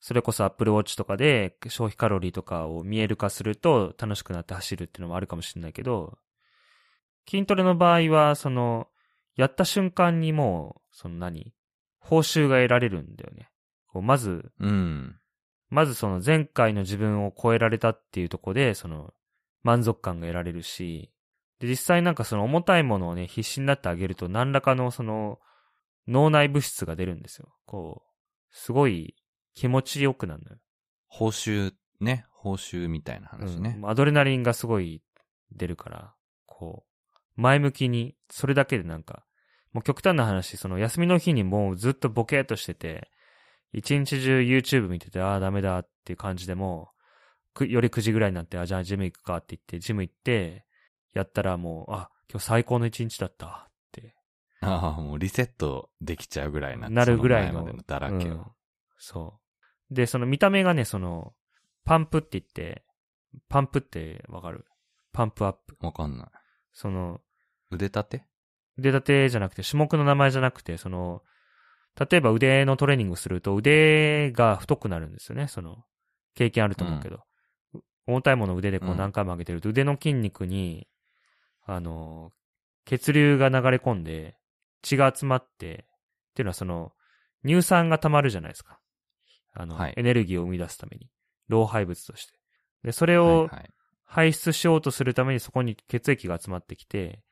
[0.00, 6.18] それこそ Apple Watch とかで消費カロリーとかを見える化すると楽しくなって走るっていうのもあるかもしれないけど、
[7.28, 8.88] 筋トレの場合は、その、
[9.36, 11.52] やった瞬間にもう、その何？
[11.98, 13.50] 報酬が得られるんだよね。
[13.86, 15.20] こうまず、うん。
[15.70, 19.12] まずその前回の自分を超えられたっていうところで、その
[19.62, 21.10] 満足感が得られるし、
[21.60, 25.38] で、実際なんかその重たいものをね、必死になってあげると何らかのその
[26.06, 27.52] 脳内物質が出るんですよ。
[27.66, 28.08] こう、
[28.50, 29.14] すごい
[29.54, 30.58] 気持ちよくなるのよ。
[31.06, 32.26] 報酬、ね。
[32.30, 33.76] 報酬みたいな話ね。
[33.78, 35.02] うんアドレナリンがすごい
[35.52, 36.14] 出るから、
[36.46, 39.24] こう、前向きに、それだけでなんか、
[39.72, 43.10] もう極端な話、その休みの日にもうずっとボケーっとしてて、
[43.72, 46.90] 一日中 YouTube 見てて、ああ、ダメだっていう感じでも
[47.60, 50.64] より9時ぐらいになって、あじゃあジム行くかって言って、ジム行って、
[51.14, 54.14] やったらもう、あ、今日最高の一日だったって、
[54.60, 56.88] ああ、もうリセットできちゃうぐらいな。
[56.88, 58.34] なるぐらいののだらけを。
[58.34, 58.44] うん
[58.98, 59.38] そ
[59.90, 59.94] う。
[59.94, 61.32] で、その見た目がね、その、
[61.84, 62.84] パンプって言って、
[63.48, 64.64] パンプってわかる？
[65.12, 65.76] パンプアップ。
[65.80, 66.26] わかんない。
[66.72, 67.20] その、
[67.70, 68.24] 腕立て？
[68.76, 71.22] 腕立てじゃなくて、種目の名前じゃなくて、その、
[71.98, 75.48] 例えば腕のトレーニングすると腕が太くなるんですよね。
[75.48, 75.84] その、
[76.34, 77.20] 経験あると思うけど。
[78.06, 80.88] 重たいものを腕でこううん何回も上げてると、腕の筋肉に、
[81.66, 82.32] あの、
[82.84, 84.36] 血流が流れ込んで、
[84.82, 85.86] 血が集まって、
[86.30, 86.92] っていうのはその、
[87.44, 88.80] 乳酸が溜まるじゃないですか。
[89.52, 91.10] あの、はいエネルギーを生み出すために。
[91.48, 92.32] 老廃物として。
[92.82, 93.50] で、それを。
[94.10, 97.22] 排出しようとするためにそこに血液が集まってきて、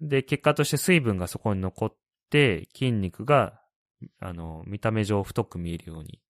[0.00, 1.96] で、結果として水分がそこに残っ
[2.28, 3.60] て、筋肉が、
[4.20, 6.20] あの、見た目上太く見えるように、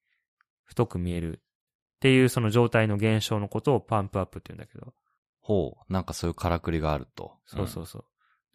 [0.64, 1.40] 太く見えるっ
[2.00, 4.94] ていうその状態の現象のことをパンプアップって言うんだけど、
[5.40, 5.92] ほう。
[5.92, 7.36] なんかそういうからくりがあると。
[7.46, 8.04] そうそうそう。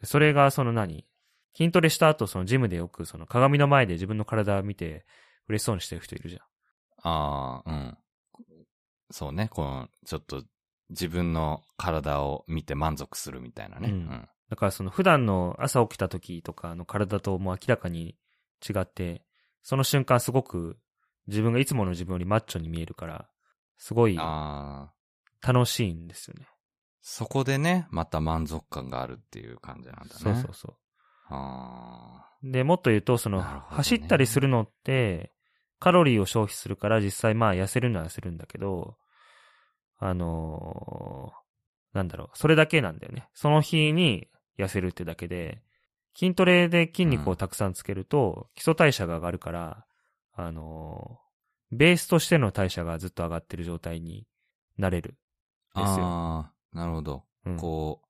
[0.01, 1.05] でそれがその何？
[1.55, 5.05] 筋トレした後、そのジムでよくその鏡の前で自分の体を見て
[5.47, 6.41] 嬉しそうにしてる人いるじゃん。
[7.03, 7.97] ああ、うん。
[9.11, 9.49] そうね。
[9.51, 10.43] この、ちょっと、
[10.89, 13.89] 自分の体を見て満足するみたいなね。
[13.89, 14.29] ううんん。
[14.49, 18.15] だからその普段の朝起きた時とかの体ともう明らかに
[18.67, 19.23] 違って、
[19.61, 20.77] その瞬間すごく
[21.27, 23.29] 自分がいつもの自分よりマッチョに見えるから、
[23.77, 26.47] すごい楽しいんですよね。
[27.01, 30.09] そこでね、また満足感があるっていう感じなんだね。
[30.15, 30.77] そうそうそ
[31.29, 32.51] あう。
[32.51, 35.33] で、もっと言うと、その、ね走ったりするのって、
[35.79, 38.97] カロリーを消費するから実際まあ痩せるのは痩せるんだけど、
[39.97, 41.39] あのー
[41.91, 43.29] なんだろう、それだけなんだよね。
[43.33, 44.27] その日に
[44.59, 45.63] 痩せるってだけで、
[46.15, 49.85] 筋トレで筋肉をたくさんつけると、基礎代謝が上がるから、
[50.33, 51.29] あのー
[51.71, 54.25] ベースとしての代謝がずっと上がってる状態に
[54.79, 55.17] なれる。
[55.73, 55.81] あ。
[55.81, 57.25] ですよああ、なるほど。
[57.45, 58.01] うん、こ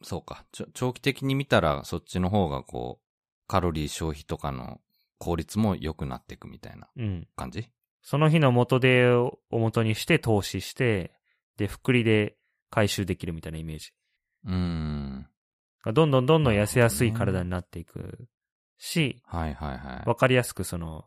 [0.00, 0.44] う、そうか。
[0.74, 3.06] 長期的に見たら、そっちの方がこう、
[3.46, 4.80] カロリー消費とかの
[5.18, 7.28] 効率も良くなっていくみたいなうん。
[7.36, 7.68] 感じ？
[8.02, 11.12] その日の元手を元にして投資して、
[11.56, 12.36] で、福利で
[12.68, 13.92] 回収できるみたいなイメージ。
[14.44, 15.28] うーん。
[15.86, 18.28] どんどんどんどん痩せやすい体になっていく
[18.78, 20.08] し、はいはいはい。
[20.08, 21.04] わかりやすくその、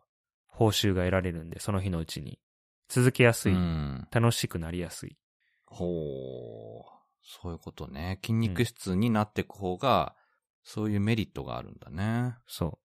[0.48, 2.40] 報酬が得られるんで、その日のうちに。
[2.88, 3.54] 続けやすい。
[3.54, 4.08] うん。
[4.12, 5.18] 楽しくなりやすい。
[5.66, 7.02] ほう。
[7.24, 8.20] そういうことね。
[8.22, 10.16] 筋肉質になっていく方が、
[10.64, 12.36] そういうメリットがあるんだね。
[12.48, 12.80] そ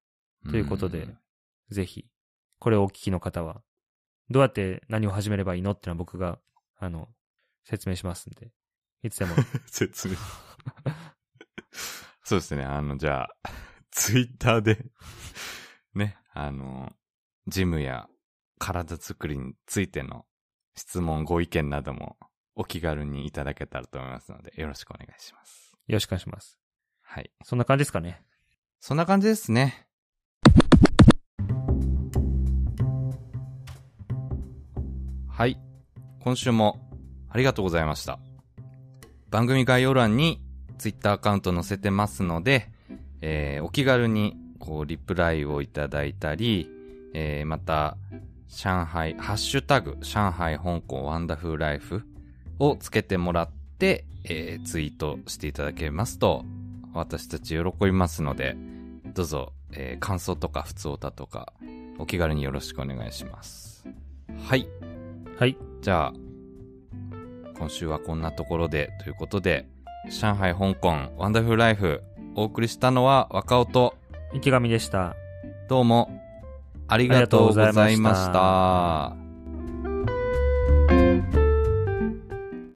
[0.45, 0.51] う。
[0.51, 1.19] ということでん、
[1.71, 2.07] ぜひ、
[2.59, 3.63] これをお聞きの方は、
[4.31, 6.39] どうやって何を始めればいいのってのは僕が、
[6.79, 7.09] あの、
[7.65, 8.53] 説明しますんで、
[9.03, 9.35] いつでも。
[9.67, 10.15] 説明。
[12.27, 12.65] そうですね。
[12.65, 13.51] あの、じゃあ、
[13.93, 14.85] ツイッターで、
[15.95, 16.93] ね、あの、
[17.47, 18.09] ジムや
[18.59, 20.27] 体作りについての
[20.75, 22.19] 質問、ご意見なども
[22.57, 25.71] お気軽にいただけたらと思いますので、よろしくお願いします。
[25.87, 26.59] よろしくお願いします。
[27.01, 27.31] はい。
[27.45, 28.21] そんな感じですかね？
[28.81, 29.87] そんな感じですね。
[35.29, 35.61] はい。
[36.19, 36.91] 今週も
[37.31, 38.19] ありがとうございました。
[39.31, 40.43] 番組概要欄に
[40.79, 42.71] Twitter アカウント載せてますので、
[43.21, 46.71] えーお気軽にこうリプライをいただいたり、
[47.15, 47.97] えーまた、
[48.49, 52.03] 上海、ハッシュタグ、上海香港ワンダフルライフ
[52.59, 56.45] をつけてもらって、えーツイートしていただけますと、
[56.95, 58.57] 私たち喜びますので、
[59.15, 61.53] どうぞ、えー感想とか普通歌とか、
[61.99, 63.87] お気軽によろしくお願いします。
[64.49, 64.69] はい。
[65.39, 65.57] はい。
[65.81, 66.13] じゃあ、
[67.59, 69.67] 今週はこんなところで、ということで、
[70.09, 72.03] 上海、香港、ワンダフルライフ、
[72.37, 73.95] お送りしたのは若尾と、
[74.33, 75.17] 池上でした。
[75.69, 76.23] どうも、
[76.87, 78.33] ありがとうございまありがとうございまし
[79.21, 79.26] た。